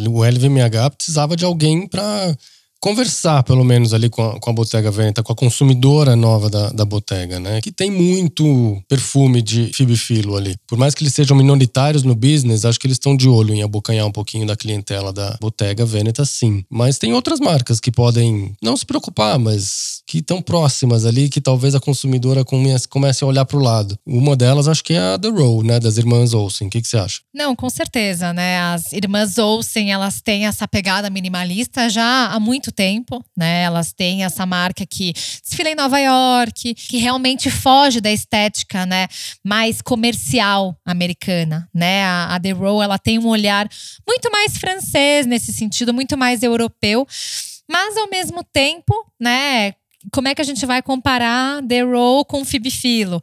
o 0.09 0.25
LVMH 0.25 0.91
precisava 0.97 1.37
de 1.37 1.45
alguém 1.45 1.87
para 1.87 2.37
conversar, 2.85 3.43
pelo 3.45 3.65
menos, 3.65 3.95
ali 3.95 4.11
com 4.11 4.23
a, 4.23 4.39
com 4.39 4.51
a 4.51 4.53
Bottega 4.53 4.91
Veneta, 4.91 5.23
com 5.23 5.33
a 5.33 5.35
consumidora 5.35 6.15
nova 6.15 6.51
da, 6.51 6.69
da 6.69 6.85
Bottega, 6.85 7.41
né? 7.41 7.59
Que 7.63 7.73
tem 7.73 7.91
muito 7.91 8.79
perfume 8.87 9.41
de 9.41 9.73
fibifilo 9.73 10.37
ali. 10.37 10.55
Por 10.67 10.77
mais 10.77 10.95
que 10.95 11.03
eles 11.03 11.15
sejam 11.15 11.35
minoritários 11.35 12.03
no 12.03 12.15
business, 12.15 12.67
acho 12.67 12.79
que 12.79 12.87
eles 12.87 12.97
estão 12.97 13.17
de 13.17 13.27
olho 13.27 13.55
em 13.55 13.63
abocanhar 13.63 14.07
um 14.07 14.13
pouquinho 14.13 14.47
da 14.47 14.55
clientela 14.55 15.15
da 15.15 15.35
Bottega 15.41 15.87
Veneta, 15.87 16.27
sim. 16.27 16.63
Mas 16.69 16.99
tem 16.99 17.15
outras 17.15 17.41
marcas 17.41 17.81
que 17.81 17.91
podem 17.91 18.53
não 18.63 18.77
se 18.77 18.85
preocupar, 18.85 19.39
mas 19.39 20.03
que 20.07 20.19
estão 20.19 20.43
próximas 20.43 21.07
ali, 21.07 21.31
que 21.31 21.41
talvez 21.41 21.75
a 21.75 21.81
consumidora 21.81 22.45
comece, 22.45 23.25
a 23.25 23.27
olhar 23.27 23.47
para 23.47 23.57
o 23.57 23.63
lado. 23.63 23.99
Uma 24.07 24.37
delas 24.37 24.69
acho 24.69 24.85
que 24.85 24.93
é 24.93 25.15
a 25.15 25.19
The 25.19 25.29
Row, 25.29 25.63
né? 25.63 25.81
Das 25.81 25.97
irmãs 25.97 26.35
Olsen. 26.35 26.67
O 26.67 26.71
que, 26.71 26.83
que 26.83 26.89
você 26.89 26.99
acha? 26.99 27.23
Não, 27.33 27.57
com 27.57 27.71
certeza, 27.71 28.35
né? 28.35 28.61
As 28.61 28.93
irmãs 28.93 29.39
Olsen, 29.39 29.91
elas 29.91 30.21
têm 30.21 30.45
essa 30.45 30.69
pegada 30.69 31.09
minimalista 31.09 31.89
já 31.89 32.27
há 32.27 32.39
muito 32.39 32.74
tempo, 32.75 33.25
né? 33.37 33.63
Elas 33.63 33.93
têm 33.93 34.25
essa 34.25 34.45
marca 34.45 34.85
que 34.85 35.13
desfila 35.13 35.71
em 35.71 35.75
Nova 35.75 35.99
York, 35.99 36.75
que 36.75 36.99
realmente 36.99 37.51
foge 37.51 38.01
da 38.01 38.11
estética, 38.11 38.85
né? 38.85 39.07
Mais 39.43 39.81
comercial 39.81 40.77
americana, 40.85 41.69
né? 41.73 42.05
A, 42.05 42.35
a 42.35 42.41
The 42.41 42.51
Row, 42.51 42.83
ela 42.83 42.99
tem 42.99 43.19
um 43.19 43.29
olhar 43.29 43.69
muito 44.07 44.31
mais 44.31 44.59
francês 44.59 45.27
nesse 45.27 45.53
sentido, 45.53 45.95
muito 45.95 46.17
mais 46.19 46.43
europeu. 46.43 47.07
Mas 47.71 47.97
ao 47.97 48.09
mesmo 48.11 48.45
tempo, 48.45 48.95
né, 49.19 49.73
como 50.13 50.29
é 50.29 50.35
que 50.35 50.41
a 50.41 50.45
gente 50.45 50.65
vai 50.67 50.83
comparar 50.83 51.63
The 51.67 51.83
Row 51.83 52.25
com 52.25 52.45
Fibifilo? 52.45 53.21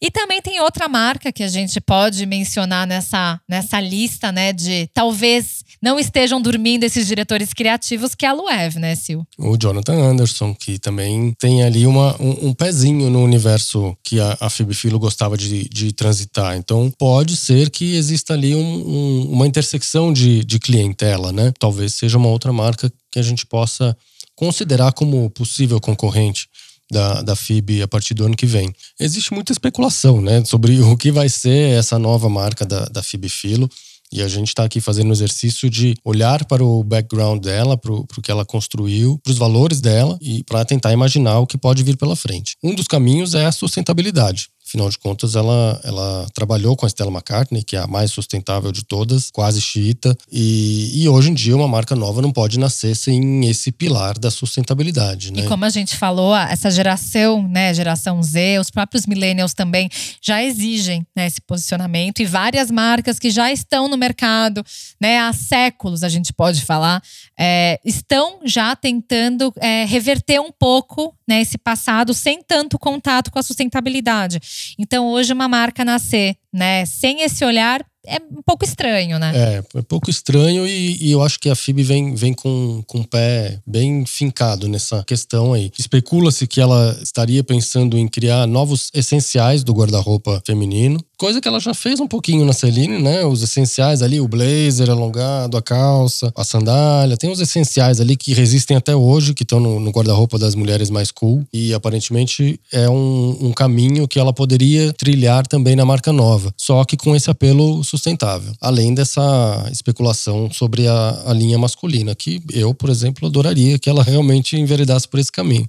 E 0.00 0.10
também 0.10 0.40
tem 0.40 0.60
outra 0.60 0.88
marca 0.88 1.32
que 1.32 1.42
a 1.42 1.48
gente 1.48 1.80
pode 1.80 2.24
mencionar 2.26 2.86
nessa, 2.86 3.40
nessa 3.48 3.80
lista, 3.80 4.32
né? 4.32 4.52
De 4.52 4.88
talvez 4.94 5.64
não 5.82 5.98
estejam 5.98 6.40
dormindo 6.40 6.84
esses 6.84 7.06
diretores 7.06 7.52
criativos, 7.52 8.14
que 8.14 8.26
é 8.26 8.28
a 8.28 8.32
Loewe, 8.32 8.78
né, 8.78 8.94
Sil? 8.96 9.24
O 9.38 9.56
Jonathan 9.56 9.94
Anderson, 9.94 10.54
que 10.54 10.78
também 10.78 11.34
tem 11.38 11.62
ali 11.62 11.86
uma, 11.86 12.14
um, 12.20 12.48
um 12.48 12.54
pezinho 12.54 13.08
no 13.08 13.22
universo 13.22 13.96
que 14.04 14.20
a, 14.20 14.36
a 14.40 14.50
gostava 14.98 15.36
de, 15.36 15.68
de 15.68 15.92
transitar. 15.92 16.56
Então, 16.56 16.92
pode 16.98 17.36
ser 17.36 17.70
que 17.70 17.96
exista 17.96 18.34
ali 18.34 18.54
um, 18.54 18.60
um, 18.60 19.32
uma 19.32 19.46
intersecção 19.46 20.12
de, 20.12 20.44
de 20.44 20.58
clientela, 20.58 21.32
né? 21.32 21.52
Talvez 21.58 21.94
seja 21.94 22.18
uma 22.18 22.28
outra 22.28 22.52
marca 22.52 22.92
que 23.10 23.18
a 23.18 23.22
gente 23.22 23.46
possa 23.46 23.96
considerar 24.40 24.94
como 24.94 25.28
possível 25.28 25.78
concorrente 25.78 26.48
da, 26.90 27.20
da 27.20 27.36
FIB 27.36 27.82
a 27.82 27.86
partir 27.86 28.14
do 28.14 28.24
ano 28.24 28.34
que 28.34 28.46
vem. 28.46 28.74
Existe 28.98 29.34
muita 29.34 29.52
especulação 29.52 30.22
né, 30.22 30.42
sobre 30.46 30.80
o 30.82 30.96
que 30.96 31.12
vai 31.12 31.28
ser 31.28 31.78
essa 31.78 31.98
nova 31.98 32.26
marca 32.30 32.64
da, 32.64 32.86
da 32.86 33.02
FIB 33.02 33.28
Filo. 33.28 33.68
E 34.10 34.22
a 34.22 34.26
gente 34.26 34.48
está 34.48 34.64
aqui 34.64 34.80
fazendo 34.80 35.10
o 35.10 35.12
exercício 35.12 35.68
de 35.68 35.94
olhar 36.02 36.44
para 36.46 36.64
o 36.64 36.82
background 36.82 37.44
dela, 37.44 37.76
para 37.76 37.92
o 37.92 38.06
que 38.22 38.30
ela 38.30 38.44
construiu, 38.44 39.20
para 39.22 39.30
os 39.30 39.38
valores 39.38 39.80
dela 39.80 40.18
e 40.20 40.42
para 40.42 40.64
tentar 40.64 40.92
imaginar 40.92 41.38
o 41.38 41.46
que 41.46 41.58
pode 41.58 41.84
vir 41.84 41.96
pela 41.96 42.16
frente. 42.16 42.56
Um 42.62 42.74
dos 42.74 42.88
caminhos 42.88 43.34
é 43.34 43.44
a 43.44 43.52
sustentabilidade. 43.52 44.48
Afinal 44.70 44.88
de 44.88 44.98
contas, 44.98 45.34
ela, 45.34 45.80
ela 45.82 46.28
trabalhou 46.32 46.76
com 46.76 46.86
a 46.86 46.88
Stella 46.88 47.10
McCartney, 47.10 47.64
que 47.64 47.74
é 47.74 47.80
a 47.80 47.88
mais 47.88 48.12
sustentável 48.12 48.70
de 48.70 48.84
todas, 48.84 49.28
quase 49.28 49.60
xiita. 49.60 50.16
E, 50.30 51.02
e 51.02 51.08
hoje 51.08 51.28
em 51.28 51.34
dia, 51.34 51.56
uma 51.56 51.66
marca 51.66 51.96
nova 51.96 52.22
não 52.22 52.30
pode 52.30 52.56
nascer 52.56 52.94
sem 52.94 53.48
esse 53.48 53.72
pilar 53.72 54.16
da 54.16 54.30
sustentabilidade. 54.30 55.32
Né? 55.32 55.40
E 55.40 55.48
como 55.48 55.64
a 55.64 55.70
gente 55.70 55.96
falou, 55.96 56.36
essa 56.36 56.70
geração, 56.70 57.48
né, 57.48 57.74
geração 57.74 58.22
Z, 58.22 58.60
os 58.60 58.70
próprios 58.70 59.06
millennials 59.06 59.54
também 59.54 59.90
já 60.22 60.40
exigem 60.40 61.04
né, 61.16 61.26
esse 61.26 61.40
posicionamento. 61.40 62.20
E 62.20 62.24
várias 62.24 62.70
marcas 62.70 63.18
que 63.18 63.28
já 63.28 63.50
estão 63.50 63.88
no 63.88 63.96
mercado 63.96 64.64
né, 65.00 65.18
há 65.18 65.32
séculos, 65.32 66.04
a 66.04 66.08
gente 66.08 66.32
pode 66.32 66.64
falar, 66.64 67.02
é, 67.36 67.80
estão 67.84 68.38
já 68.44 68.76
tentando 68.76 69.52
é, 69.56 69.84
reverter 69.84 70.40
um 70.40 70.52
pouco 70.52 71.12
né, 71.26 71.40
esse 71.40 71.58
passado 71.58 72.14
sem 72.14 72.40
tanto 72.40 72.78
contato 72.78 73.32
com 73.32 73.38
a 73.40 73.42
sustentabilidade. 73.42 74.40
Então, 74.78 75.08
hoje, 75.08 75.32
uma 75.32 75.48
marca 75.48 75.84
nascer 75.84 76.36
né, 76.52 76.84
sem 76.86 77.22
esse 77.22 77.44
olhar 77.44 77.84
é 78.06 78.16
um 78.16 78.42
pouco 78.42 78.64
estranho, 78.64 79.18
né? 79.18 79.32
É, 79.34 79.78
é 79.78 79.82
pouco 79.82 80.08
estranho 80.08 80.66
e, 80.66 80.96
e, 81.00 81.10
eu 81.12 81.22
acho 81.22 81.38
que 81.38 81.50
a 81.50 81.54
FIB 81.54 81.82
vem, 81.82 82.14
vem 82.14 82.32
com, 82.32 82.82
com 82.86 83.00
o 83.00 83.06
pé 83.06 83.60
bem 83.66 84.06
fincado 84.06 84.68
nessa 84.68 85.04
questão 85.04 85.52
aí. 85.52 85.70
Especula-se 85.78 86.46
que 86.46 86.60
ela 86.60 86.98
estaria 87.02 87.44
pensando 87.44 87.98
em 87.98 88.08
criar 88.08 88.46
novos 88.46 88.90
essenciais 88.94 89.62
do 89.62 89.74
guarda-roupa 89.74 90.42
feminino, 90.46 90.98
Coisa 91.20 91.38
que 91.38 91.46
ela 91.46 91.60
já 91.60 91.74
fez 91.74 92.00
um 92.00 92.06
pouquinho 92.06 92.46
na 92.46 92.54
Celine, 92.54 92.98
né? 92.98 93.26
Os 93.26 93.42
essenciais 93.42 94.00
ali, 94.00 94.18
o 94.18 94.26
blazer 94.26 94.88
alongado, 94.88 95.54
a 95.54 95.60
calça, 95.60 96.32
a 96.34 96.42
sandália. 96.42 97.14
Tem 97.14 97.30
os 97.30 97.40
essenciais 97.40 98.00
ali 98.00 98.16
que 98.16 98.32
resistem 98.32 98.74
até 98.74 98.96
hoje, 98.96 99.34
que 99.34 99.42
estão 99.42 99.60
no, 99.60 99.78
no 99.78 99.90
guarda-roupa 99.90 100.38
das 100.38 100.54
mulheres 100.54 100.88
mais 100.88 101.10
cool. 101.10 101.46
E 101.52 101.74
aparentemente 101.74 102.58
é 102.72 102.88
um, 102.88 103.36
um 103.38 103.52
caminho 103.52 104.08
que 104.08 104.18
ela 104.18 104.32
poderia 104.32 104.94
trilhar 104.94 105.46
também 105.46 105.76
na 105.76 105.84
marca 105.84 106.10
nova. 106.10 106.54
Só 106.56 106.82
que 106.86 106.96
com 106.96 107.14
esse 107.14 107.30
apelo 107.30 107.84
sustentável. 107.84 108.54
Além 108.58 108.94
dessa 108.94 109.68
especulação 109.70 110.50
sobre 110.50 110.88
a, 110.88 111.24
a 111.26 111.34
linha 111.34 111.58
masculina, 111.58 112.14
que 112.14 112.42
eu, 112.50 112.72
por 112.72 112.88
exemplo, 112.88 113.28
adoraria 113.28 113.78
que 113.78 113.90
ela 113.90 114.02
realmente 114.02 114.56
enveredasse 114.56 115.06
por 115.06 115.20
esse 115.20 115.30
caminho. 115.30 115.68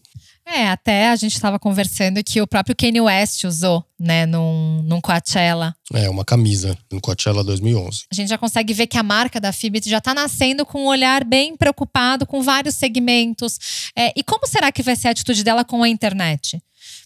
É, 0.53 0.67
até 0.67 1.07
a 1.07 1.15
gente 1.15 1.33
estava 1.33 1.57
conversando 1.57 2.21
que 2.21 2.41
o 2.41 2.47
próprio 2.47 2.75
Kanye 2.75 2.99
West 2.99 3.45
usou, 3.45 3.85
né, 3.97 4.25
num, 4.25 4.81
num 4.83 4.99
Coachella. 4.99 5.73
É, 5.93 6.09
uma 6.09 6.25
camisa 6.25 6.77
no 6.91 6.99
Coachella 6.99 7.41
2011. 7.41 8.03
A 8.11 8.15
gente 8.15 8.27
já 8.27 8.37
consegue 8.37 8.73
ver 8.73 8.87
que 8.87 8.97
a 8.97 9.03
marca 9.03 9.39
da 9.39 9.53
Fibit 9.53 9.89
já 9.89 9.99
está 9.99 10.13
nascendo 10.13 10.65
com 10.65 10.83
um 10.83 10.87
olhar 10.87 11.23
bem 11.23 11.55
preocupado 11.55 12.25
com 12.25 12.41
vários 12.41 12.75
segmentos. 12.75 13.91
É, 13.95 14.11
e 14.13 14.21
como 14.23 14.45
será 14.45 14.73
que 14.73 14.83
vai 14.83 14.97
ser 14.97 15.07
a 15.07 15.11
atitude 15.11 15.41
dela 15.41 15.63
com 15.63 15.81
a 15.83 15.87
internet? 15.87 16.61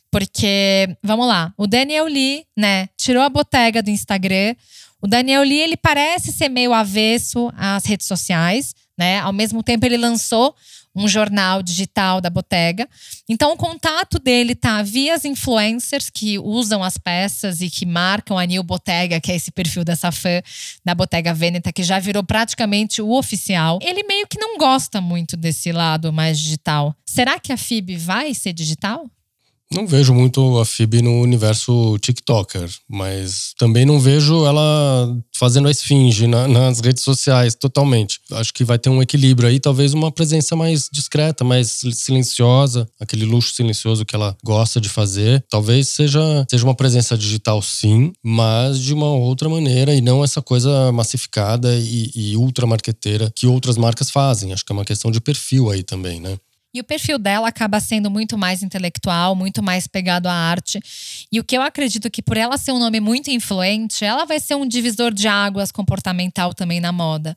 Porque, 0.10 0.98
vamos 1.04 1.28
lá, 1.28 1.54
o 1.56 1.68
Daniel 1.68 2.06
Lee, 2.06 2.46
né, 2.58 2.90
tirou 2.98 3.22
a 3.22 3.30
botega 3.30 3.84
do 3.84 3.92
Instagram. 3.92 4.56
O 5.00 5.08
Daniel 5.08 5.44
Lee, 5.44 5.60
ele 5.60 5.78
parece 5.78 6.34
ser 6.34 6.50
meio 6.50 6.74
avesso 6.74 7.52
às 7.56 7.86
redes 7.86 8.08
sociais, 8.08 8.74
né? 8.98 9.20
Ao 9.20 9.34
mesmo 9.34 9.62
tempo, 9.62 9.86
ele 9.86 9.98
lançou 9.98 10.56
um 10.96 11.08
jornal 11.08 11.62
digital 11.62 12.22
da 12.22 12.30
Botega. 12.30 12.88
Então, 13.28 13.54
o 13.54 13.58
contato 13.58 14.18
dele 14.18 14.56
tá 14.56 14.82
via 14.82 15.14
as 15.14 15.25
influencers 15.25 16.10
que 16.10 16.40
usam 16.40 16.84
as 16.84 16.98
peças 16.98 17.62
e 17.62 17.70
que 17.70 17.86
marcam 17.86 18.38
a 18.38 18.46
New 18.46 18.64
Botega, 18.64 19.20
que 19.20 19.32
é 19.32 19.36
esse 19.36 19.52
perfil 19.52 19.84
dessa 19.84 20.12
fã 20.12 20.42
da 20.84 20.96
Botega 20.96 21.34
Veneta, 21.34 21.74
que 21.74 21.84
já 21.84 22.00
virou 22.00 22.24
praticamente 22.24 23.02
o 23.02 23.12
oficial. 23.12 23.80
Ele 23.82 24.04
meio 24.04 24.28
que 24.28 24.40
não 24.40 24.58
gosta 24.58 25.02
muito 25.02 25.36
desse 25.36 25.72
lado 25.72 26.14
mais 26.14 26.40
digital. 26.40 26.96
Será 27.06 27.40
que 27.40 27.52
a 27.52 27.58
FIB 27.58 27.98
vai 27.98 28.34
ser 28.34 28.54
digital? 28.54 29.10
Não 29.74 29.88
vejo 29.88 30.13
muito 30.13 30.60
a 30.60 30.65
Phoebe 30.65 31.01
no 31.01 31.22
universo 31.22 31.98
TikToker, 32.00 32.69
mas 32.88 33.53
também 33.57 33.84
não 33.84 34.00
vejo 34.00 34.45
ela 34.45 35.17
fazendo 35.36 35.67
a 35.67 35.72
esfinge 35.72 36.27
na, 36.27 36.48
nas 36.48 36.79
redes 36.79 37.03
sociais 37.03 37.55
totalmente. 37.55 38.19
Acho 38.31 38.53
que 38.53 38.63
vai 38.63 38.77
ter 38.77 38.89
um 38.89 39.01
equilíbrio 39.01 39.50
aí, 39.50 39.60
talvez 39.60 39.93
uma 39.93 40.12
presença 40.12 40.55
mais 40.55 40.88
discreta, 40.91 41.43
mais 41.43 41.81
silenciosa, 41.93 42.88
aquele 43.00 43.25
luxo 43.25 43.55
silencioso 43.55 44.05
que 44.05 44.15
ela 44.15 44.38
gosta 44.43 44.79
de 44.79 44.88
fazer. 44.88 45.43
Talvez 45.50 45.89
seja, 45.89 46.45
seja 46.50 46.63
uma 46.63 46.75
presença 46.75 47.17
digital, 47.17 47.62
sim, 47.62 48.13
mas 48.24 48.79
de 48.79 48.93
uma 48.93 49.10
outra 49.10 49.50
maneira 49.50 49.95
e 49.95 50.01
não 50.01 50.24
essa 50.24 50.41
coisa 50.41 50.91
massificada 50.91 51.75
e, 51.75 52.12
e 52.15 52.38
ultra 52.38 52.67
marqueteira 52.67 53.31
que 53.36 53.48
outras 53.48 53.77
marcas 53.77 54.12
fazem. 54.12 54.53
Acho 54.53 54.63
que 54.63 54.72
é 54.72 54.75
uma 54.75 54.86
questão 54.86 55.10
de 55.10 55.19
perfil 55.19 55.72
aí 55.72 55.81
também, 55.81 56.22
né? 56.22 56.38
E 56.75 56.82
o 56.82 56.84
perfil 56.84 57.17
dela 57.17 57.48
acaba 57.48 57.79
sendo 57.79 58.12
muito 58.12 58.38
mais 58.38 58.62
intelectual, 58.62 59.34
muito 59.34 59.63
mais 59.63 59.88
pegado 59.88 60.27
à 60.27 60.34
arte. 60.34 60.77
E 61.32 61.39
o 61.39 61.44
que 61.44 61.55
eu 61.55 61.62
acredito 61.62 62.12
que, 62.12 62.22
por 62.22 62.36
ela 62.36 62.58
ser 62.58 62.74
um 62.74 62.79
nome 62.79 63.00
muito 63.00 63.32
influente, 63.32 64.03
ela 64.03 64.25
vai 64.25 64.41
ser 64.41 64.55
um 64.55 64.67
divisor 64.67 65.13
de 65.13 65.25
águas 65.25 65.72
comportamental 65.72 66.53
também 66.53 66.82
na 66.82 66.91
moda. 66.91 67.34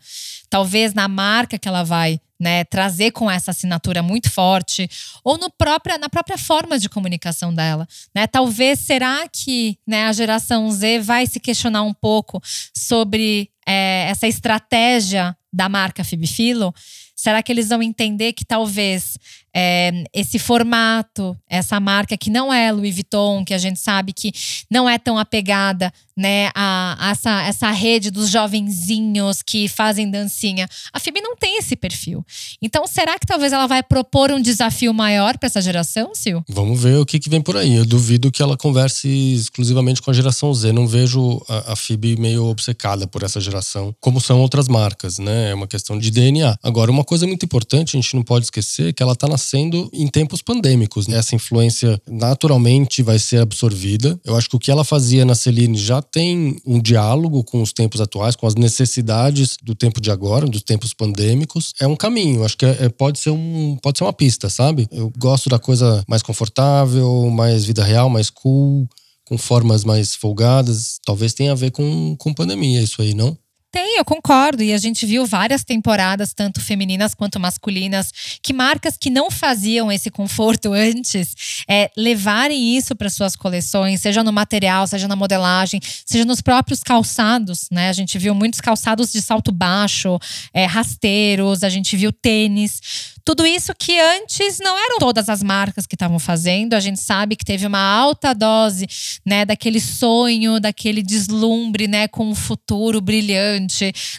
Talvez 0.50 0.92
na 0.92 1.06
marca 1.06 1.56
que 1.56 1.68
ela 1.68 1.84
vai 1.84 2.20
né, 2.40 2.64
trazer 2.64 3.12
com 3.12 3.30
essa 3.30 3.52
assinatura 3.52 4.02
muito 4.02 4.28
forte, 4.28 4.90
ou 5.22 5.38
no 5.38 5.48
própria, 5.50 5.96
na 5.98 6.08
própria 6.08 6.36
forma 6.36 6.76
de 6.76 6.88
comunicação 6.88 7.54
dela. 7.54 7.86
Né? 8.12 8.26
Talvez 8.26 8.80
será 8.80 9.28
que 9.28 9.78
né, 9.86 10.06
a 10.06 10.12
geração 10.12 10.68
Z 10.68 10.98
vai 10.98 11.28
se 11.28 11.38
questionar 11.38 11.82
um 11.82 11.94
pouco 11.94 12.42
sobre 12.74 13.52
é, 13.64 14.08
essa 14.10 14.26
estratégia 14.26 15.36
da 15.52 15.68
marca 15.68 16.02
Fibfilo? 16.02 16.74
Será 17.18 17.42
que 17.42 17.50
eles 17.50 17.68
vão 17.68 17.82
entender 17.82 18.32
que 18.32 18.44
talvez 18.44 19.18
é, 19.54 20.04
esse 20.12 20.38
formato, 20.38 21.36
essa 21.48 21.80
marca 21.80 22.16
que 22.16 22.30
não 22.30 22.52
é 22.52 22.70
Louis 22.70 22.94
Vuitton, 22.94 23.44
que 23.44 23.54
a 23.54 23.58
gente 23.58 23.78
sabe 23.78 24.12
que 24.12 24.32
não 24.70 24.88
é 24.88 24.98
tão 24.98 25.18
apegada 25.18 25.92
né, 26.16 26.50
a, 26.52 26.96
a 26.98 27.10
essa, 27.10 27.42
essa 27.42 27.70
rede 27.70 28.10
dos 28.10 28.28
jovenzinhos 28.28 29.40
que 29.40 29.68
fazem 29.68 30.10
dancinha. 30.10 30.68
A 30.92 30.98
FIB 30.98 31.20
não 31.20 31.36
tem 31.36 31.58
esse 31.58 31.76
perfil. 31.76 32.26
Então, 32.60 32.86
será 32.88 33.16
que 33.18 33.26
talvez 33.26 33.52
ela 33.52 33.68
vai 33.68 33.84
propor 33.84 34.32
um 34.32 34.40
desafio 34.42 34.92
maior 34.92 35.38
para 35.38 35.46
essa 35.46 35.62
geração, 35.62 36.12
Sil? 36.18 36.42
Vamos 36.48 36.82
ver 36.82 36.98
o 36.98 37.06
que, 37.06 37.20
que 37.20 37.30
vem 37.30 37.40
por 37.40 37.56
aí. 37.56 37.76
Eu 37.76 37.86
duvido 37.86 38.32
que 38.32 38.42
ela 38.42 38.56
converse 38.56 39.08
exclusivamente 39.08 40.02
com 40.02 40.10
a 40.10 40.14
geração 40.14 40.52
Z. 40.52 40.72
Não 40.72 40.88
vejo 40.88 41.40
a, 41.48 41.72
a 41.72 41.76
FIB 41.76 42.16
meio 42.16 42.46
obcecada 42.46 43.06
por 43.06 43.22
essa 43.22 43.40
geração, 43.40 43.94
como 44.00 44.20
são 44.20 44.40
outras 44.40 44.66
marcas, 44.66 45.18
né? 45.18 45.50
É 45.50 45.54
uma 45.54 45.68
questão 45.68 45.96
de 45.96 46.10
DNA. 46.10 46.58
Agora, 46.62 46.90
uma 46.90 47.04
coisa 47.04 47.28
muito 47.28 47.44
importante, 47.44 47.96
a 47.96 48.00
gente 48.00 48.14
não 48.16 48.24
pode 48.24 48.46
esquecer, 48.46 48.92
que 48.92 49.02
ela 49.02 49.12
está 49.12 49.28
nascendo 49.38 49.88
em 49.92 50.08
tempos 50.08 50.42
pandêmicos. 50.42 51.06
Né? 51.06 51.16
Essa 51.16 51.36
influência 51.36 52.02
naturalmente 52.10 53.02
vai 53.02 53.18
ser 53.20 53.38
absorvida. 53.40 54.20
Eu 54.24 54.36
acho 54.36 54.50
que 54.50 54.56
o 54.56 54.58
que 54.58 54.70
ela 54.70 54.84
fazia 54.84 55.24
na 55.24 55.36
Celine 55.36 55.78
já 55.78 56.02
tem 56.02 56.60
um 56.66 56.80
diálogo 56.80 57.44
com 57.44 57.62
os 57.62 57.72
tempos 57.72 58.00
atuais, 58.00 58.34
com 58.34 58.46
as 58.46 58.56
necessidades 58.56 59.56
do 59.62 59.76
tempo 59.76 60.00
de 60.00 60.10
agora, 60.10 60.46
dos 60.46 60.62
tempos 60.62 60.92
pandêmicos. 60.92 61.72
É 61.80 61.86
um 61.86 61.94
caminho, 61.94 62.44
acho 62.44 62.56
que 62.56 62.66
é, 62.66 62.76
é, 62.80 62.88
pode, 62.88 63.20
ser 63.20 63.30
um, 63.30 63.78
pode 63.80 63.98
ser 63.98 64.04
uma 64.04 64.12
pista, 64.12 64.50
sabe? 64.50 64.88
Eu 64.90 65.12
gosto 65.16 65.48
da 65.48 65.58
coisa 65.58 66.02
mais 66.08 66.22
confortável, 66.22 67.30
mais 67.30 67.64
vida 67.64 67.84
real, 67.84 68.10
mais 68.10 68.28
cool, 68.28 68.88
com 69.24 69.38
formas 69.38 69.84
mais 69.84 70.14
folgadas. 70.16 70.98
Talvez 71.04 71.32
tenha 71.32 71.52
a 71.52 71.54
ver 71.54 71.70
com, 71.70 72.16
com 72.18 72.34
pandemia 72.34 72.82
isso 72.82 73.00
aí, 73.00 73.14
não? 73.14 73.38
Tem, 73.70 73.98
eu 73.98 74.04
concordo. 74.04 74.62
E 74.62 74.72
a 74.72 74.78
gente 74.78 75.04
viu 75.04 75.26
várias 75.26 75.62
temporadas, 75.62 76.32
tanto 76.32 76.60
femininas 76.60 77.14
quanto 77.14 77.38
masculinas, 77.38 78.10
que 78.42 78.52
marcas 78.52 78.96
que 78.96 79.10
não 79.10 79.30
faziam 79.30 79.92
esse 79.92 80.10
conforto 80.10 80.72
antes 80.74 81.64
é, 81.68 81.90
levarem 81.96 82.76
isso 82.76 82.96
para 82.96 83.10
suas 83.10 83.36
coleções, 83.36 84.00
seja 84.00 84.24
no 84.24 84.32
material, 84.32 84.86
seja 84.86 85.06
na 85.06 85.14
modelagem, 85.14 85.80
seja 86.06 86.24
nos 86.24 86.40
próprios 86.40 86.82
calçados. 86.82 87.68
Né? 87.70 87.90
A 87.90 87.92
gente 87.92 88.18
viu 88.18 88.34
muitos 88.34 88.60
calçados 88.60 89.12
de 89.12 89.20
salto 89.20 89.52
baixo, 89.52 90.18
é, 90.54 90.64
rasteiros, 90.64 91.62
a 91.62 91.68
gente 91.68 91.96
viu 91.96 92.10
tênis. 92.10 92.80
Tudo 93.28 93.44
isso 93.44 93.74
que 93.78 94.00
antes 94.00 94.58
não 94.58 94.74
eram 94.78 94.98
todas 94.98 95.28
as 95.28 95.42
marcas 95.42 95.86
que 95.86 95.94
estavam 95.94 96.18
fazendo. 96.18 96.72
A 96.72 96.80
gente 96.80 96.98
sabe 96.98 97.36
que 97.36 97.44
teve 97.44 97.66
uma 97.66 97.78
alta 97.78 98.32
dose, 98.32 98.86
né, 99.22 99.44
daquele 99.44 99.80
sonho, 99.80 100.58
daquele 100.58 101.02
deslumbre, 101.02 101.86
né, 101.86 102.08
com 102.08 102.26
um 102.30 102.34
futuro 102.34 103.02
brilhante, 103.02 103.58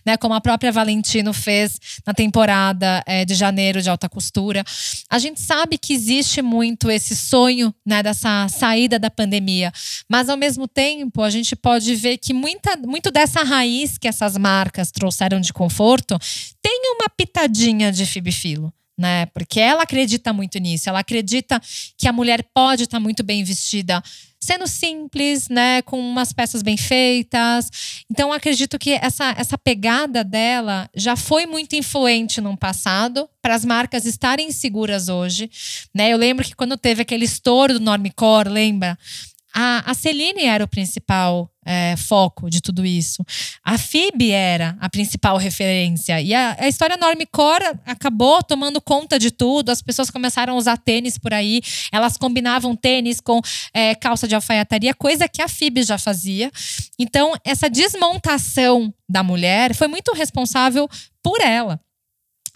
né, 0.05 0.17
como 0.17 0.33
a 0.33 0.41
própria 0.41 0.71
Valentino 0.71 1.33
fez 1.33 1.79
na 2.05 2.13
temporada 2.13 3.03
é, 3.05 3.25
de 3.25 3.33
janeiro 3.33 3.81
de 3.81 3.89
alta 3.89 4.07
costura. 4.07 4.63
A 5.09 5.19
gente 5.19 5.41
sabe 5.41 5.77
que 5.77 5.93
existe 5.93 6.41
muito 6.41 6.89
esse 6.89 7.15
sonho, 7.15 7.73
né, 7.85 8.03
dessa 8.03 8.47
saída 8.49 8.99
da 8.99 9.09
pandemia, 9.09 9.71
mas 10.09 10.29
ao 10.29 10.37
mesmo 10.37 10.67
tempo 10.67 11.21
a 11.21 11.29
gente 11.29 11.55
pode 11.55 11.95
ver 11.95 12.17
que 12.17 12.33
muita, 12.33 12.77
muito 12.77 13.11
dessa 13.11 13.43
raiz 13.43 13.97
que 13.97 14.07
essas 14.07 14.37
marcas 14.37 14.91
trouxeram 14.91 15.39
de 15.39 15.53
conforto 15.53 16.17
tem 16.61 16.81
uma 16.95 17.09
pitadinha 17.09 17.91
de 17.91 18.05
fibifilo 18.05 18.73
né? 18.99 19.27
Porque 19.27 19.61
ela 19.61 19.83
acredita 19.83 20.33
muito 20.33 20.59
nisso. 20.59 20.89
Ela 20.89 20.99
acredita 20.99 21.59
que 21.97 22.05
a 22.05 22.11
mulher 22.11 22.43
pode 22.53 22.83
estar 22.83 22.99
muito 22.99 23.23
bem 23.23 23.45
vestida, 23.45 24.03
sendo 24.49 24.65
simples, 24.65 25.47
né? 25.47 25.83
Com 25.83 25.99
umas 25.99 26.33
peças 26.33 26.63
bem 26.63 26.75
feitas. 26.75 27.69
Então, 28.09 28.33
acredito 28.33 28.79
que 28.79 28.93
essa, 28.93 29.35
essa 29.37 29.59
pegada 29.59 30.23
dela 30.23 30.89
já 30.95 31.15
foi 31.15 31.45
muito 31.45 31.75
influente 31.75 32.41
no 32.41 32.57
passado 32.57 33.29
para 33.43 33.53
as 33.53 33.63
marcas 33.63 34.05
estarem 34.05 34.51
seguras 34.51 35.07
hoje, 35.07 35.51
né? 35.93 36.11
Eu 36.11 36.17
lembro 36.17 36.43
que 36.43 36.55
quando 36.55 36.75
teve 36.77 37.03
aquele 37.03 37.25
estouro 37.25 37.73
do 37.73 37.79
Normcore, 37.79 38.49
lembra? 38.49 38.97
A, 39.53 39.91
a 39.91 39.93
Celine 39.93 40.43
era 40.43 40.63
o 40.63 40.67
principal 40.67 41.49
é, 41.65 41.95
foco 41.97 42.49
de 42.49 42.61
tudo 42.61 42.85
isso. 42.85 43.23
A 43.63 43.77
FIB 43.77 44.31
era 44.31 44.77
a 44.79 44.89
principal 44.89 45.37
referência. 45.37 46.21
E 46.21 46.33
a, 46.33 46.55
a 46.59 46.67
história 46.67 46.97
Normcore 46.97 47.79
acabou 47.85 48.41
tomando 48.43 48.81
conta 48.81 49.19
de 49.19 49.31
tudo. 49.31 49.69
As 49.69 49.81
pessoas 49.81 50.09
começaram 50.09 50.53
a 50.53 50.57
usar 50.57 50.77
tênis 50.77 51.17
por 51.17 51.33
aí. 51.33 51.61
Elas 51.91 52.17
combinavam 52.17 52.75
tênis 52.75 53.19
com 53.19 53.41
é, 53.73 53.93
calça 53.95 54.27
de 54.27 54.35
alfaiataria, 54.35 54.93
coisa 54.93 55.27
que 55.27 55.41
a 55.41 55.47
FIB 55.47 55.83
já 55.83 55.97
fazia. 55.97 56.51
Então, 56.97 57.33
essa 57.43 57.69
desmontação 57.69 58.93
da 59.07 59.23
mulher 59.23 59.75
foi 59.75 59.87
muito 59.87 60.13
responsável 60.13 60.87
por 61.21 61.39
ela. 61.41 61.79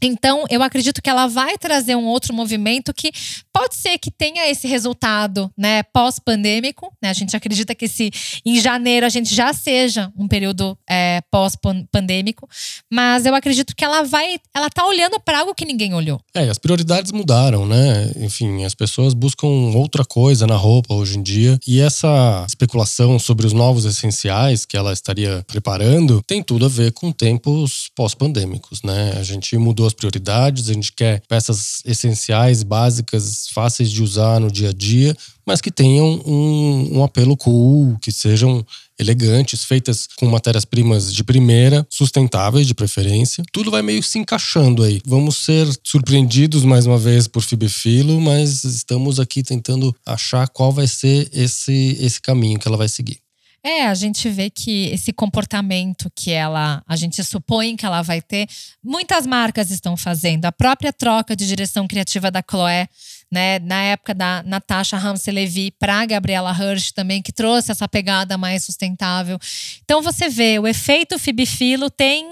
Então, 0.05 0.45
eu 0.49 0.61
acredito 0.61 1.01
que 1.01 1.09
ela 1.09 1.27
vai 1.27 1.57
trazer 1.57 1.95
um 1.95 2.05
outro 2.05 2.33
movimento 2.33 2.93
que 2.93 3.11
pode 3.53 3.75
ser 3.75 3.97
que 3.97 4.11
tenha 4.11 4.49
esse 4.49 4.67
resultado, 4.67 5.51
né, 5.57 5.83
pós-pandêmico. 5.83 6.91
Né? 7.01 7.09
A 7.09 7.13
gente 7.13 7.35
acredita 7.35 7.73
que 7.75 7.87
se 7.87 8.11
em 8.45 8.59
janeiro 8.59 9.05
a 9.05 9.09
gente 9.09 9.33
já 9.33 9.53
seja 9.53 10.11
um 10.17 10.27
período 10.27 10.77
é, 10.89 11.21
pós-pandêmico, 11.31 12.49
mas 12.91 13.25
eu 13.25 13.35
acredito 13.35 13.75
que 13.75 13.85
ela 13.85 14.03
vai, 14.03 14.37
ela 14.53 14.69
tá 14.69 14.85
olhando 14.85 15.19
para 15.19 15.39
algo 15.39 15.55
que 15.55 15.65
ninguém 15.65 15.93
olhou. 15.93 16.19
É, 16.33 16.49
as 16.49 16.57
prioridades 16.57 17.11
mudaram, 17.11 17.65
né? 17.65 18.11
Enfim, 18.17 18.63
as 18.63 18.73
pessoas 18.73 19.13
buscam 19.13 19.47
outra 19.47 20.03
coisa 20.03 20.47
na 20.47 20.55
roupa 20.55 20.93
hoje 20.93 21.17
em 21.17 21.23
dia 21.23 21.59
e 21.67 21.79
essa 21.79 22.45
especulação 22.47 23.19
sobre 23.19 23.45
os 23.45 23.53
novos 23.53 23.85
essenciais 23.85 24.65
que 24.65 24.75
ela 24.75 24.91
estaria 24.91 25.43
preparando 25.47 26.21
tem 26.25 26.41
tudo 26.41 26.65
a 26.65 26.69
ver 26.69 26.91
com 26.91 27.11
tempos 27.11 27.89
pós-pandêmicos, 27.95 28.81
né? 28.83 29.13
A 29.17 29.23
gente 29.23 29.57
mudou 29.57 29.85
as 29.85 29.92
prioridades, 29.93 30.69
a 30.69 30.73
gente 30.73 30.91
quer 30.91 31.21
peças 31.27 31.81
essenciais, 31.85 32.63
básicas, 32.63 33.47
fáceis 33.53 33.91
de 33.91 34.03
usar 34.03 34.39
no 34.39 34.51
dia 34.51 34.69
a 34.69 34.73
dia, 34.73 35.15
mas 35.45 35.61
que 35.61 35.71
tenham 35.71 36.21
um, 36.25 36.97
um 36.97 37.03
apelo 37.03 37.35
cool, 37.35 37.97
que 37.99 38.11
sejam 38.11 38.65
elegantes, 38.99 39.63
feitas 39.63 40.07
com 40.17 40.27
matérias-primas 40.27 41.13
de 41.13 41.23
primeira, 41.23 41.85
sustentáveis 41.89 42.67
de 42.67 42.73
preferência. 42.73 43.43
Tudo 43.51 43.71
vai 43.71 43.81
meio 43.81 44.03
se 44.03 44.19
encaixando 44.19 44.83
aí. 44.83 45.01
Vamos 45.05 45.37
ser 45.37 45.67
surpreendidos 45.83 46.63
mais 46.63 46.85
uma 46.85 46.97
vez 46.97 47.27
por 47.27 47.41
Fibefilo, 47.41 48.21
mas 48.21 48.63
estamos 48.63 49.19
aqui 49.19 49.43
tentando 49.43 49.95
achar 50.05 50.47
qual 50.47 50.71
vai 50.71 50.87
ser 50.87 51.29
esse, 51.33 51.97
esse 51.99 52.21
caminho 52.21 52.59
que 52.59 52.67
ela 52.67 52.77
vai 52.77 52.87
seguir. 52.87 53.22
É, 53.65 53.87
a 53.87 53.93
gente 53.93 54.29
vê 54.29 54.49
que 54.49 54.87
esse 54.87 55.13
comportamento 55.13 56.11
que 56.13 56.31
ela, 56.31 56.83
a 56.85 56.97
gente 56.97 57.23
supõe 57.23 57.77
que 57.77 57.85
ela 57.85 58.01
vai 58.01 58.21
ter, 58.21 58.45
muitas 58.83 59.25
marcas 59.25 59.71
estão 59.71 59.95
fazendo. 59.95 60.43
A 60.43 60.51
própria 60.51 60.91
troca 60.91 61.33
de 61.33 61.47
direção 61.47 61.87
criativa 61.87 62.29
da 62.29 62.43
Chloé, 62.47 62.89
né, 63.31 63.59
na 63.59 63.81
época 63.83 64.13
da 64.13 64.43
Natasha 64.43 64.97
Ramsey-Levy 64.97 65.71
para 65.79 66.05
Gabriela 66.05 66.51
Hirsch 66.51 66.91
também, 66.91 67.21
que 67.21 67.31
trouxe 67.31 67.71
essa 67.71 67.87
pegada 67.87 68.37
mais 68.37 68.65
sustentável. 68.65 69.39
Então 69.85 70.01
você 70.01 70.27
vê, 70.27 70.59
o 70.59 70.67
efeito 70.67 71.17
Fibifilo 71.17 71.89
tem 71.89 72.27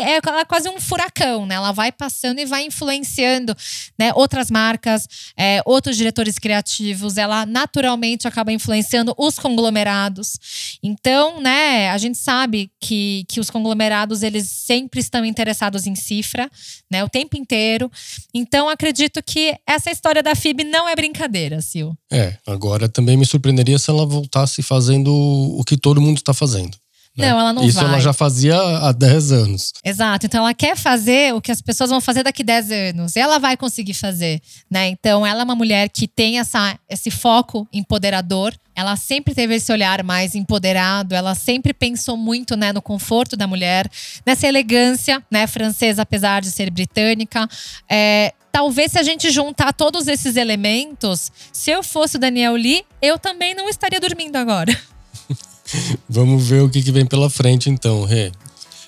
é, 0.00 0.16
é 0.16 0.44
quase 0.44 0.68
um 0.68 0.80
furacão, 0.80 1.46
né? 1.46 1.54
Ela 1.54 1.72
vai 1.72 1.90
passando 1.90 2.38
e 2.38 2.44
vai 2.44 2.64
influenciando 2.64 3.56
né, 3.98 4.12
outras 4.14 4.50
marcas, 4.50 5.08
é, 5.36 5.62
outros 5.64 5.96
diretores 5.96 6.38
criativos. 6.38 7.16
Ela 7.16 7.46
naturalmente 7.46 8.28
acaba 8.28 8.52
influenciando 8.52 9.14
os 9.16 9.38
conglomerados. 9.38 10.78
Então, 10.82 11.40
né, 11.40 11.90
a 11.90 11.98
gente 11.98 12.18
sabe 12.18 12.70
que, 12.80 13.24
que 13.28 13.40
os 13.40 13.50
conglomerados 13.50 14.22
eles 14.22 14.48
sempre 14.48 15.00
estão 15.00 15.24
interessados 15.24 15.86
em 15.86 15.94
cifra, 15.94 16.50
né, 16.90 17.02
o 17.04 17.08
tempo 17.08 17.36
inteiro. 17.36 17.90
Então, 18.34 18.68
acredito 18.68 19.22
que 19.22 19.56
essa 19.66 19.90
história 19.90 20.22
da 20.22 20.34
FIB 20.34 20.64
não 20.64 20.88
é 20.88 20.94
brincadeira, 20.94 21.60
Sil. 21.62 21.96
É, 22.12 22.36
agora 22.46 22.88
também 22.88 23.16
me 23.16 23.26
surpreenderia 23.26 23.78
se 23.78 23.90
ela 23.90 24.06
voltasse 24.06 24.62
fazendo 24.62 25.12
o 25.12 25.64
que 25.64 25.76
todo 25.76 26.00
mundo 26.00 26.18
está 26.18 26.34
fazendo. 26.34 26.76
Né? 27.16 27.30
Não, 27.30 27.40
ela 27.40 27.52
não 27.52 27.64
Isso 27.64 27.80
vai. 27.80 27.88
ela 27.88 28.00
já 28.00 28.12
fazia 28.12 28.56
há 28.56 28.92
10 28.92 29.32
anos. 29.32 29.72
Exato. 29.82 30.26
Então 30.26 30.40
ela 30.40 30.52
quer 30.52 30.76
fazer 30.76 31.34
o 31.34 31.40
que 31.40 31.50
as 31.50 31.62
pessoas 31.62 31.88
vão 31.88 32.00
fazer 32.00 32.22
daqui 32.22 32.44
10 32.44 32.70
anos. 32.70 33.16
E 33.16 33.20
ela 33.20 33.38
vai 33.38 33.56
conseguir 33.56 33.94
fazer, 33.94 34.40
né? 34.70 34.88
Então 34.88 35.26
ela 35.26 35.40
é 35.40 35.44
uma 35.44 35.54
mulher 35.54 35.88
que 35.88 36.06
tem 36.06 36.38
essa, 36.38 36.78
esse 36.88 37.10
foco 37.10 37.66
empoderador. 37.72 38.54
Ela 38.74 38.94
sempre 38.96 39.34
teve 39.34 39.54
esse 39.54 39.72
olhar 39.72 40.02
mais 40.04 40.34
empoderado, 40.34 41.14
ela 41.14 41.34
sempre 41.34 41.72
pensou 41.72 42.14
muito 42.14 42.54
né, 42.54 42.74
no 42.74 42.82
conforto 42.82 43.34
da 43.34 43.46
mulher, 43.46 43.90
nessa 44.26 44.46
elegância 44.46 45.22
né, 45.30 45.46
francesa, 45.46 46.02
apesar 46.02 46.42
de 46.42 46.50
ser 46.50 46.68
britânica. 46.68 47.48
É, 47.90 48.34
talvez 48.52 48.92
se 48.92 48.98
a 48.98 49.02
gente 49.02 49.30
juntar 49.30 49.72
todos 49.72 50.06
esses 50.08 50.36
elementos, 50.36 51.32
se 51.50 51.70
eu 51.70 51.82
fosse 51.82 52.16
o 52.16 52.18
Daniel 52.18 52.54
Lee, 52.54 52.84
eu 53.00 53.18
também 53.18 53.54
não 53.54 53.66
estaria 53.66 53.98
dormindo 53.98 54.36
agora. 54.36 54.78
Vamos 56.08 56.46
ver 56.46 56.62
o 56.62 56.68
que, 56.68 56.82
que 56.82 56.92
vem 56.92 57.06
pela 57.06 57.28
frente 57.28 57.68
então, 57.70 58.04
Rê. 58.04 58.32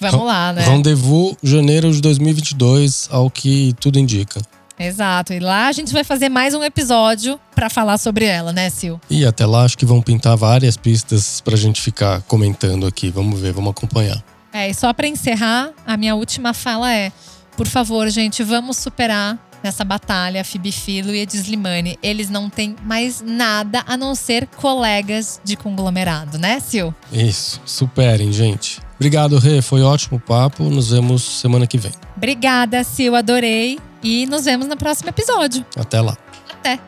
Vamos 0.00 0.26
lá, 0.26 0.52
né? 0.52 0.62
Rendezvous 0.62 1.36
janeiro 1.42 1.92
de 1.92 2.00
2022, 2.00 3.08
ao 3.10 3.28
que 3.30 3.74
tudo 3.80 3.98
indica. 3.98 4.40
Exato. 4.78 5.32
E 5.32 5.40
lá 5.40 5.66
a 5.66 5.72
gente 5.72 5.92
vai 5.92 6.04
fazer 6.04 6.28
mais 6.28 6.54
um 6.54 6.62
episódio 6.62 7.38
para 7.52 7.68
falar 7.68 7.98
sobre 7.98 8.24
ela, 8.24 8.52
né, 8.52 8.70
Sil? 8.70 8.94
E 9.10 9.26
até 9.26 9.44
lá 9.44 9.64
acho 9.64 9.76
que 9.76 9.84
vão 9.84 10.00
pintar 10.00 10.36
várias 10.36 10.76
pistas 10.76 11.40
pra 11.40 11.56
gente 11.56 11.80
ficar 11.80 12.22
comentando 12.22 12.86
aqui. 12.86 13.10
Vamos 13.10 13.40
ver, 13.40 13.52
vamos 13.52 13.70
acompanhar. 13.70 14.22
É, 14.52 14.70
e 14.70 14.74
só 14.74 14.92
para 14.92 15.08
encerrar, 15.08 15.70
a 15.84 15.96
minha 15.96 16.14
última 16.14 16.54
fala 16.54 16.94
é: 16.94 17.10
por 17.56 17.66
favor, 17.66 18.08
gente, 18.08 18.44
vamos 18.44 18.76
superar 18.76 19.36
nessa 19.62 19.84
batalha 19.84 20.44
Phoebe 20.44 20.72
Philo 20.72 21.14
e 21.14 21.18
Ed 21.18 21.36
Slimane. 21.36 21.98
Eles 22.02 22.30
não 22.30 22.48
têm 22.48 22.76
mais 22.82 23.20
nada 23.20 23.82
a 23.86 23.96
não 23.96 24.14
ser 24.14 24.46
colegas 24.46 25.40
de 25.44 25.56
conglomerado, 25.56 26.38
né, 26.38 26.60
Sil? 26.60 26.94
Isso, 27.12 27.60
superem, 27.64 28.32
gente. 28.32 28.80
Obrigado, 28.96 29.38
Rê. 29.38 29.62
Foi 29.62 29.82
ótimo 29.82 30.18
o 30.18 30.20
papo. 30.20 30.64
Nos 30.64 30.90
vemos 30.90 31.22
semana 31.22 31.66
que 31.66 31.78
vem. 31.78 31.92
Obrigada, 32.16 32.82
Sil. 32.82 33.14
Adorei. 33.14 33.78
E 34.02 34.26
nos 34.26 34.44
vemos 34.44 34.66
no 34.66 34.76
próximo 34.76 35.08
episódio. 35.08 35.64
Até 35.76 36.00
lá. 36.00 36.16
Até. 36.50 36.78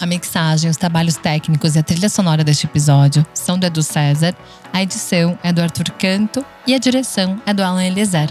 A 0.00 0.06
mixagem, 0.06 0.70
os 0.70 0.76
trabalhos 0.76 1.16
técnicos 1.16 1.76
e 1.76 1.78
a 1.78 1.82
trilha 1.82 2.08
sonora 2.08 2.42
deste 2.42 2.66
episódio 2.66 3.24
são 3.34 3.58
do 3.58 3.66
Edu 3.66 3.82
César, 3.82 4.34
a 4.72 4.82
edição 4.82 5.38
é 5.42 5.52
do 5.52 5.60
Arthur 5.60 5.90
Canto 5.98 6.44
e 6.66 6.74
a 6.74 6.78
direção 6.78 7.40
é 7.44 7.52
do 7.52 7.62
Alan 7.62 7.84
Eliezer. 7.84 8.30